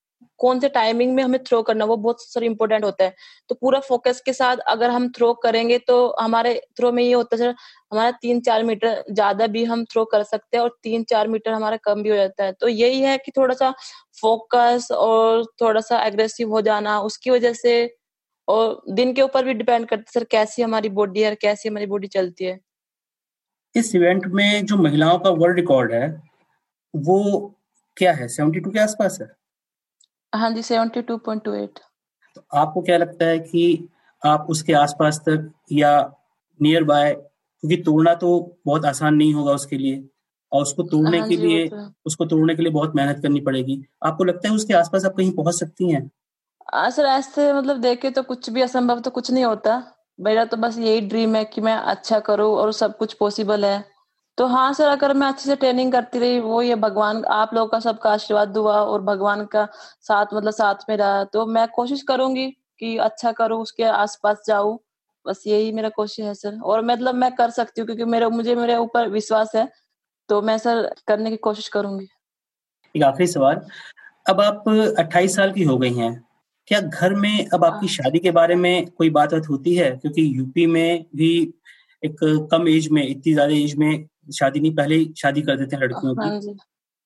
कौन 0.40 0.60
से 0.60 0.68
टाइमिंग 0.70 1.14
में 1.14 1.22
हमें 1.22 1.38
थ्रो 1.44 1.60
करना, 1.62 1.84
वो 1.84 1.96
बहुत 1.96 2.22
सर 2.22 2.44
इम्पोर्टेंट 2.44 2.84
होता 2.84 3.04
है। 3.04 3.14
तो 3.48 3.54
पूरा 3.54 3.80
फोकस 3.80 4.20
के 4.20 4.32
साथ 4.32 4.56
अगर 4.68 4.90
हम 4.90 5.08
थ्रो 5.10 5.32
करेंगे 5.42 5.78
तो 5.80 5.96
हमारे 6.20 6.54
थ्रो 6.76 6.92
में 6.92 7.02
ये 7.02 7.12
होता 7.12 7.36
है 7.36 7.38
सर 7.38 7.54
हमारा 7.92 8.10
तीन 8.22 8.40
चार 8.40 8.62
मीटर 8.64 9.04
ज़्यादा 9.10 9.46
भी 9.48 9.64
हम 9.64 9.84
थ्रो 9.84 10.04
कर 10.06 10.22
सकते 10.24 10.56
हैं 10.56 10.64
और 10.64 10.76
तीन 10.82 11.04
चार 11.04 11.28
मीटर 11.28 11.52
हमारा 11.52 11.76
कम 11.84 12.02
भी 12.02 12.10
हो 12.10 12.16
जाता 12.16 12.44
है। 12.44 12.52
तो 12.52 12.68
यही 12.68 13.00
है 13.00 13.16
कि 13.18 13.32
थोड़ा 13.36 13.54
सा 13.54 13.70
फोकस 14.20 14.88
और 14.92 15.44
थोड़ा 15.60 15.80
सा 15.80 16.02
एग्रेसिव 16.04 16.50
हो 16.50 16.60
जाना, 16.60 17.00
उसकी 17.00 17.30
वजह 17.30 17.52
से 17.52 17.74
और 18.48 18.80
दिन 18.90 19.12
के 19.12 19.22
ऊपर 19.22 19.44
भी 19.44 19.54
डिपेंड 19.54 19.86
करता 19.88 20.00
है, 20.00 20.12
सर, 20.12 20.24
कैसी 20.24 20.62
हमारी 20.62 20.88
बॉडी 20.90 21.22
है, 21.22 21.34
कैसी 21.34 21.68
हमारी 21.68 21.86
बॉडी 21.86 22.06
चलती 22.08 22.44
है। 22.44 22.58
इस 23.74 23.94
इवेंट 23.94 24.26
में 24.26 24.64
जो 24.66 24.76
महिलाओं 24.76 25.18
का 25.18 25.30
वर्ल्ड 25.32 25.56
रिकॉर्ड 25.56 25.92
है, 25.92 26.08
वो 26.94 27.54
क्या 27.96 28.12
है? 28.12 28.28
सेवेंटी 28.28 28.60
टू 28.60 28.70
के 28.70 28.78
आसपास 28.78 29.18
है? 29.20 29.28
हाँ 30.32 30.50
जी 30.50 30.62
seventy 30.62 31.02
two 31.02 31.16
point 31.16 31.44
two 31.44 31.54
eight 31.54 31.78
तो 32.36 32.42
आपको 32.54 32.82
क्या 32.82 32.96
लगता 32.96 33.26
है 33.26 33.38
कि 33.38 33.88
आप 34.24 34.46
उसके 34.50 34.72
आसपास 34.72 35.18
तक 35.18 35.52
या 35.72 36.12
नियर 36.62 36.84
बाय 36.84 37.12
क्योंकि 37.14 37.76
तोड़ना 37.76 38.14
तो 38.14 38.58
बहुत 38.66 38.84
आसान 38.84 39.14
नहीं 39.14 39.34
होगा 39.34 39.52
उसके 39.52 39.78
लिए 39.78 40.08
और 40.52 40.62
उसको 40.62 40.82
तोड़ने 40.82 41.18
हाँ 41.18 41.28
के 41.28 41.36
लिए 41.36 41.68
तो। 41.68 41.92
उसको 42.06 42.24
तोड़ने 42.24 42.54
के 42.54 42.62
लिए 42.62 42.72
बहुत 42.72 42.94
मेहनत 42.96 43.22
करनी 43.22 43.40
पड़ेगी। 43.40 43.84
आपको 44.04 44.24
लगता 44.24 44.48
है 44.48 44.54
उसके 44.54 44.74
आसपास 44.74 45.04
आप 45.04 45.14
कहीं 45.16 45.32
पहुँच 45.32 45.54
सकती 45.54 45.90
हैं? 45.92 46.10
सर 46.90 47.04
ऐसे 47.04 47.52
मतलब 47.52 47.76
देखे 47.76 48.10
तो 48.10 48.22
कुछ 48.22 48.50
भी 48.50 48.62
असंभव 48.62 49.00
तो 49.00 49.10
कुछ 49.10 49.30
नहीं 49.30 49.44
होता। 49.44 49.82
मेरा 50.20 50.44
तो 50.44 50.56
बस 50.56 50.78
यही 50.78 51.00
ड्रीम 51.00 51.36
है 51.36 51.44
कि 51.44 51.60
मैं 51.60 51.74
अच्छा 51.74 52.20
करूँ 52.20 52.54
और 52.54 52.72
सब 52.72 52.96
कुछ 52.96 53.12
पॉसिबल 53.12 53.64
है। 53.64 53.84
तो 54.40 54.46
हाँ 54.46 54.72
सर 54.72 54.88
अगर 54.88 55.12
मैं 55.14 55.26
अच्छे 55.28 55.44
से 55.44 55.54
ट्रेनिंग 55.56 55.92
करती 55.92 56.18
रही 56.18 56.38
वो 56.40 56.60
ये 56.62 56.74
भगवान 56.74 57.22
आप 57.30 57.50
लोगों 57.54 57.68
का 57.68 57.78
सबका 57.80 58.10
आशीर्वाद 58.10 58.48
दुआ 58.48 58.76
और 58.82 59.02
भगवान 59.02 59.44
का 59.44 59.66
साथ 60.00 60.26
मतलब 60.34 60.52
साथ 60.52 60.74
में 60.88 60.96
रहा 60.96 61.24
तो 61.24 61.44
मैं 61.46 61.66
कोशिश 61.68 62.02
करूँगी 62.02 62.46
कि 62.78 62.96
अच्छा 62.98 63.32
करूँ 63.32 63.60
उसके 63.62 63.84
आसपास 63.84 64.42
जाऊँ। 64.46 64.78
बस 65.26 65.42
यही 65.46 65.72
मेरा 65.72 65.88
कोशिश 65.88 66.24
है 66.26 66.34
सर। 66.34 66.58
और 66.60 66.84
मतलब 66.84 67.14
मैं 67.14 67.30
कर 67.34 67.50
सकती 67.50 67.80
हूँ 67.80 67.86
क्योंकि 67.86 68.04
मेरा 68.04 68.28
मुझे 68.28 68.54
मेरे 68.54 68.76
ऊपर 68.76 69.08
विश्वास 69.08 69.52
है 69.56 69.68
तो 70.28 70.40
मैं 70.42 70.56
सर 70.58 70.90
करने 71.08 71.30
की 71.30 71.36
कोशिश 71.38 71.68
करूँगी। 71.68 72.08
एक 72.94 73.02
आखिरी 73.02 73.26
सवाल। 73.26 73.60
अब 74.26 74.40
आप 74.40 74.64
28 74.98 75.36
साल 75.36 75.52
की 75.52 75.62
हो 75.62 75.76
गई 75.78 75.94
हैं। 75.94 76.12
क्या 76.68 76.80
घर 76.80 77.14
में 77.14 77.46
अब 77.54 77.64
आपकी 77.64 77.86
हाँ। 77.86 77.94
शादी 77.94 78.18
के 78.18 78.30
बारे 78.30 78.54
में 78.54 78.86
कोई 78.88 79.10
बात 79.10 79.34
होती 79.50 79.74
है? 79.74 79.90
क्योंकि 79.90 80.22
यूपी 80.38 80.66
में 80.66 81.04
भी 81.16 81.32
एक 82.02 82.16
कम 82.52 82.68
एज 82.68 82.88
में 82.88 83.06
इतनी 83.06 83.32
ज़्यादा 83.32 83.54
एज 83.54 83.74
में 83.76 84.06
शादी 84.32 84.60
नहीं 84.60 84.74
पहले 84.74 85.04
शादी 85.16 85.42
कर 85.42 85.56
देते 85.56 85.76
हैं 85.76 85.82
लड़कियों 85.82 86.14
की। 86.14 86.28
हाँ 86.28 86.40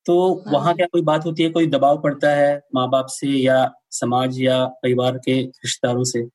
तो 0.05 0.33
हाँ 0.35 0.53
वहाँ 0.53 0.73
क्या 0.75 0.85
कोई 0.85 1.01
बात 1.01 1.25
होती 1.25 1.43
है 1.43 1.49
कोई 1.49 1.67
दबाव 1.67 2.01
पड़ता 2.01 2.29
है 2.29 2.61
माँ 2.75 2.89
बाप 2.89 3.05
से 3.05 3.27
या 3.27 3.71
समाज 3.91 4.39
या 4.41 4.65
परिवार 4.65 5.17
के 5.17 5.41
रिश्तेदारों 5.41 6.03
से? 6.03 6.27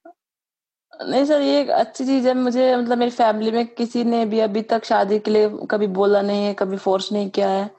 नहीं 0.93 1.25
सर 1.25 1.41
ये 1.41 1.61
एक 1.61 1.69
अच्छी 1.71 2.05
चीज़ 2.05 2.29
है 2.29 2.35
मुझे 2.35 2.77
मतलब 2.77 2.99
मेरी 2.99 3.11
फैमिली 3.11 3.51
में 3.51 3.67
किसी 3.67 4.05
ने 4.05 4.25
भी 4.27 4.41
अभी 4.41 4.63
तक 4.63 4.85
शादी 4.85 5.19
के 5.19 5.31
लिए 5.31 5.49
कभी 5.71 5.87
बोला 5.87 6.23
नहीं 6.23 6.45
है 6.45 6.55
कभी 6.55 6.77
फोर्स 6.77 7.13
नहीं 7.13 7.31
किया 7.31 7.49
है। 7.49 7.71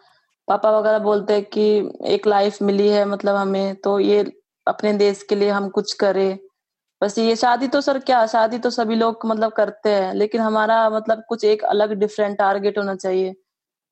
पापा 0.47 0.79
वगैरह 0.79 0.99
बोलते 0.99 1.33
हैं 1.33 1.43
कि 1.45 1.91
एक 2.05 2.27
लाइफ 2.27 2.61
मिली 2.61 2.87
है 2.87 3.05
मतलब 3.05 3.35
हमें 3.35 3.75
तो 3.75 3.99
ये 3.99 4.31
अपने 4.67 4.93
देश 4.93 5.23
के 5.23 5.35
लिए 5.35 5.49
हम 5.49 5.69
कुछ 5.69 5.93
करें। 5.93 6.37
बस 7.01 7.17
ये 7.17 7.35
शादी 7.35 7.67
तो 7.67 7.81
सर 7.81 7.99
क्या, 7.99 8.25
शादी 8.27 8.57
तो 8.57 8.69
सभी 8.69 8.95
लोग 8.95 9.19
मतलब 9.25 9.51
करते 9.51 9.89
हैं, 9.89 10.13
लेकिन 10.13 10.41
हमारा 10.41 10.89
मतलब 10.89 11.23
कुछ 11.29 11.43
एक 11.43 11.63
अलग 11.63 11.93
डिफरेंट 11.93 12.37
टारगेट 12.37 12.77
होना 12.77 12.95
चाहिए। 12.95 13.33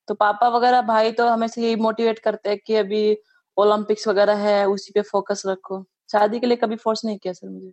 तो 0.08 0.13
पापा 0.13 0.48
वगैरह, 0.48 0.82
भाई 0.82 1.12
तो 1.12 1.28
हमें 1.28 1.48
से 1.48 1.62
यही 1.62 1.76
मोटिवेट 1.76 2.19
करते 2.19 2.50
हैं 2.50 2.60
कि 2.67 2.76
अभी 2.76 3.17
ओलंपिक्स 3.58 4.08
वगैरह 4.08 4.36
है, 4.36 4.67
उसी 4.67 4.91
पे 4.95 5.02
फोकस 5.02 5.43
रखो। 5.48 5.84
शादी 6.12 6.39
के 6.39 6.48
लिए 6.48 6.58
कभी 6.58 6.76
फोर्स 6.76 7.06
नहीं 7.06 7.17
किया 7.17 7.34
सर 7.34 7.50
मुझे। 7.50 7.72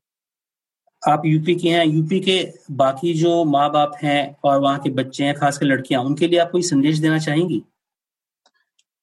आप 1.03 1.23
यूपी 1.27 1.55
के 1.55 1.69
हैं 1.69 1.85
यूपी 1.87 2.21
के 2.21 2.53
बाकी 2.71 3.15
जो 3.15 3.45
माँ 3.45 3.71
बाप 3.73 3.97
हैं 4.03 4.37
और 4.45 4.61
वहाँ 4.61 4.79
के 4.79 4.91
बच्चे 4.91 5.25
हैं, 5.25 5.35
खासकर 5.35 5.67
लड़कियाँ, 5.67 6.03
उनके 6.03 6.29
लिए 6.29 6.39
आप 6.41 6.51
कोई 6.51 6.63
संदेश 6.63 6.99
देना 6.99 7.19
चाहेंगी? 7.19 7.63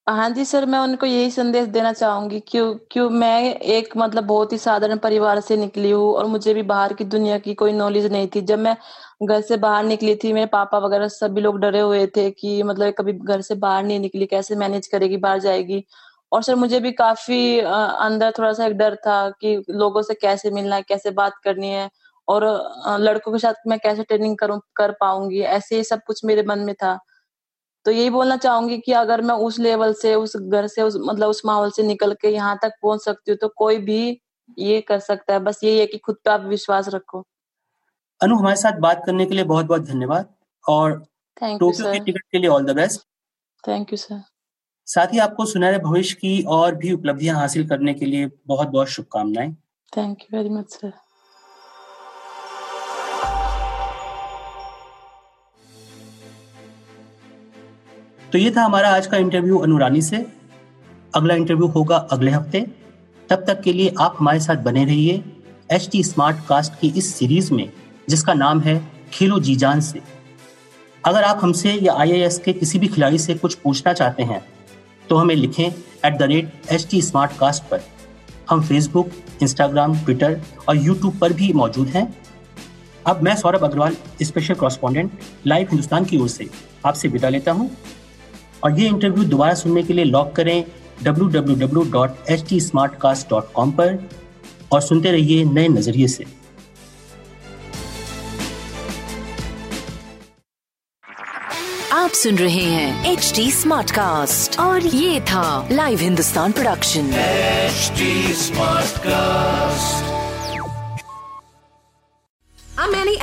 हाँ 0.08 0.30
जी 0.30 0.44
सर, 0.46 0.66
मैं 0.66 0.80
उनको 0.80 1.06
यही 1.06 1.30
संदेश 1.32 1.68
देना 1.70 1.92
चाहूँगी 1.94 2.40
क्यों 2.48 2.74
क्यों 2.92 3.10
मैं 3.10 3.54
एक 3.56 3.94
मतलब 3.98 4.24
बहुत 4.28 4.54
ही 4.54 4.58
साधारण 4.58 4.98
परिवार 5.00 5.40
से 5.42 5.58
निकली 5.58 5.92
हूँ 5.92 6.12
और 6.14 6.26
मुझे 6.28 6.54
भी 6.54 6.62
बाहर 6.64 6.94
की 6.94 7.04
दुनिया 7.06 7.38
की 7.40 7.54
कोई 7.54 7.72
नॉलेज 7.74 8.06
नहीं 8.12 8.28
थी। 8.36 8.42
जब 8.42 8.60
मैं 8.60 8.76
घर 9.24 9.42
से 9.42 9.58
बाहर 9.58 9.84
निकली 9.86 10.16
थी, 10.16 10.34
मेरे 10.34 10.46
पापा 10.48 10.78
वगैरह 10.80 11.08
सभी 11.10 11.42
लोग 11.42 11.60
डरे 11.60 11.80
हुए 11.80 12.06
थे 12.18 12.30
कि 12.32 12.62
मतलब 12.64 12.94
कभी 12.98 13.14
घर 13.16 13.42
से 13.42 13.56
बाहर 13.56 13.84
नहीं 13.84 14.00
निकली, 14.00 14.26
कैसे 14.26 14.56
मैनेज 14.56 14.88
करेगी, 14.88 15.18
बाहर 15.18 15.40
जाएगी? 15.40 15.84
और 16.32 16.44
सर, 16.44 16.56
मुझे 16.56 16.80
भी 16.80 16.92
काफ़ी 16.94 17.60
अंदर 17.60 18.32
थोड़ा 18.38 18.52
सा 18.54 18.66
एक 18.66 18.74
डर 18.78 18.96
था 19.08 19.30
कि 19.42 19.56
लोगों 19.72 20.02
से 20.02 20.14
कैसे 20.16 20.52
मिलना 20.52 20.76
है, 20.76 20.82
कैसे 20.84 21.12
बात 21.14 21.34
करनी 21.44 21.70
है 21.70 21.90
और 22.28 22.44
लड़कों 23.00 23.32
के 23.32 23.40
साथ 23.40 23.68
मैं 23.68 23.80
कैसे 23.80 24.04
ट्रेनिंग 24.04 24.38
करूँ, 24.38 24.60
कर 24.76 24.92
पाऊँगी? 25.02 25.42
ऐसे 25.42 25.84
सब 25.84 26.02
कुछ 26.08 26.24
मेरे 26.26 26.44
मन 26.48 26.60
में 26.62 26.74
था। 26.76 26.98
तो 27.86 27.92
यही 27.92 28.10
बोलना 28.10 28.36
चाहूँगी 28.38 28.78
कि 28.78 28.92
अगर 28.94 29.22
मैं 29.22 29.36
उस 29.46 29.60
लेवल 29.60 29.94
से 29.94 30.14
उस 30.16 30.36
घर 30.38 30.68
से 30.68 30.82
उस 30.82 30.98
मतलब 31.00 31.30
उस 31.30 31.42
माहौल 31.46 31.72
से 31.72 31.84
निकल 31.84 32.14
के 32.14 32.30
यहाँ 32.30 32.58
तक 32.62 32.74
पहुँच 32.84 33.04
सकती 33.04 33.32
हूँ 33.32 33.38
तो 33.38 33.48
कोई 33.58 33.78
भी 33.80 34.22
ये 34.60 34.80
कर 34.82 35.00
सकता 35.00 35.34
है। 35.34 35.40
बस 35.40 35.60
यही 35.64 35.80
है 35.80 35.86
कि 35.86 35.98
खुद 35.98 36.16
पे 36.26 36.32
आप 36.32 36.42
विश्वास 36.46 36.90
रखो। 36.90 37.24
अनु 38.22 38.36
हमारे 38.36 38.56
साथ 38.56 38.80
बात 38.80 39.04
करने 39.06 39.26
के 39.26 39.36
लिए 39.36 39.44
बहुत 39.46 39.66
बहुत 39.66 39.88
धन्यवाद 39.88 40.34
और 40.66 40.98
टोक्यो 41.42 41.92
के 41.92 42.00
टिकट 42.00 42.22
के 42.32 42.40
लिए 42.40 42.50
all 42.50 42.66
the 42.66 42.76
best 42.76 43.02
thank 43.64 43.94
you 43.94 43.98
sir 43.98 44.22
साथ 44.88 45.14
ही 45.14 45.20
आपको 45.20 45.46
सुनहरे 45.46 45.80
भविष्य 45.80 46.16
की 46.16 46.42
और 46.52 46.76
भी 46.76 46.92
उपलब्धियाँ 46.94 47.36
हासिल 47.38 47.68
करने 47.68 47.94
के 47.94 48.06
लिए 48.06 48.30
बहुत 48.48 48.68
बहुत 48.68 48.88
शुभकामनाएँ। 48.90 49.52
Thank 49.94 50.22
you 50.22 50.38
very 50.38 50.50
much 50.50 50.70
sir 50.72 50.92
तो 58.34 58.40
ये 58.40 58.52
था 58.52 58.62
हमारा 58.64 58.90
आज 58.90 59.08
का 59.08 59.18
इंटरव्यू 59.18 59.58
अनुरानी 59.58 60.02
से। 60.02 60.26
अगला 61.16 61.34
इंटरव्यू 61.36 61.68
होगा 61.68 61.98
अगले 62.12 62.32
हफ़्ते। 62.32 62.62
तब 63.30 63.44
तक 63.48 63.62
के 63.62 63.74
लिए 63.74 63.94
आप 64.02 64.16
हमारे 64.20 64.40
साथ 64.40 64.64
बने 64.64 64.86
रहिए 64.86 65.22
एच 65.72 65.88
टी 65.92 66.04
स्मार्ट 66.04 66.38
कास्ट 66.48 66.80
की 66.80 66.88
इस 66.98 67.14
सीरीज़ 67.16 67.54
में, 67.54 67.70
जिसका 68.10 68.34
नाम 68.34 68.62
है 68.62 68.76
खेलो 69.14 69.40
जी 69.40 69.56
जान 69.56 69.82
से। 69.82 70.02
अगर 71.04 71.24
आप 71.24 71.40
हमसे 71.44 71.74
या 71.74 71.94
आई 71.96 72.28
के 72.46 72.54
किसी 72.54 72.80
भी 72.80 72.88
खिलाड़ी 72.88 73.20
से 73.20 73.36
कुछ 73.36 73.56
पूछना 73.56 73.94
चाहते 73.94 74.24
हैं 74.24 74.44
तो 75.10 75.16
हमें 75.16 75.36
लिखें 75.36 75.66
at 75.66 76.18
the 76.18 76.24
rate 76.24 76.72
H 76.72 76.88
T 76.92 77.02
smart 77.04 77.38
cast 77.40 77.64
पर। 77.64 77.82
हम 78.50 78.64
फेसबुक 78.64 79.12
इंस्टाग्राम 79.42 79.98
ट्विटर 80.06 80.42
और 80.70 80.78
यूट्यूब 80.78 81.20
पर 81.20 81.34
भी 81.34 81.54
मौजूद 81.56 81.88
हैं। 81.88 82.08
अब 83.08 83.24
मैं 83.24 83.36
Saurabh 83.38 83.64
Agarwal 83.64 83.98
special 84.24 84.54
correspondent 84.56 85.20
live 85.48 85.68
Hindustan 85.72 86.06
की 86.06 86.18
ओर 86.18 86.30
से 86.30 86.50
आपसे 86.86 87.08
विदा 87.08 87.30
लेता 87.30 87.52
हूँ। 87.52 87.70
और 88.64 88.80
ये 88.80 88.88
इंटरव्यू 88.88 89.24
दोबारा 89.26 89.54
सुनने 89.56 89.84
के 89.84 89.94
लिए 89.94 90.06
लॉक 90.06 90.36
करें 90.36 90.64
www.htsmartcast.com 91.04 93.72
पर 93.78 94.00
और 94.72 94.82
सुनते 94.82 95.12
रहिए 95.12 95.44
नए 95.46 95.68
नज़रिए 95.68 96.08
से 96.08 96.26
आप 101.94 102.12
सुन 102.12 102.38
रहे 102.38 102.64
हैं 102.64 103.12
एच 103.12 103.32
डी 103.36 103.52
स्मार्ट 103.52 103.92
कास्ट 103.92 104.60
और 104.60 104.86
ये 104.86 105.20
था 105.32 105.68
live 105.72 106.00
Hindustan 106.00 106.52
production 106.52 107.12
smart 108.34 108.44
Smartcast. 108.44 110.13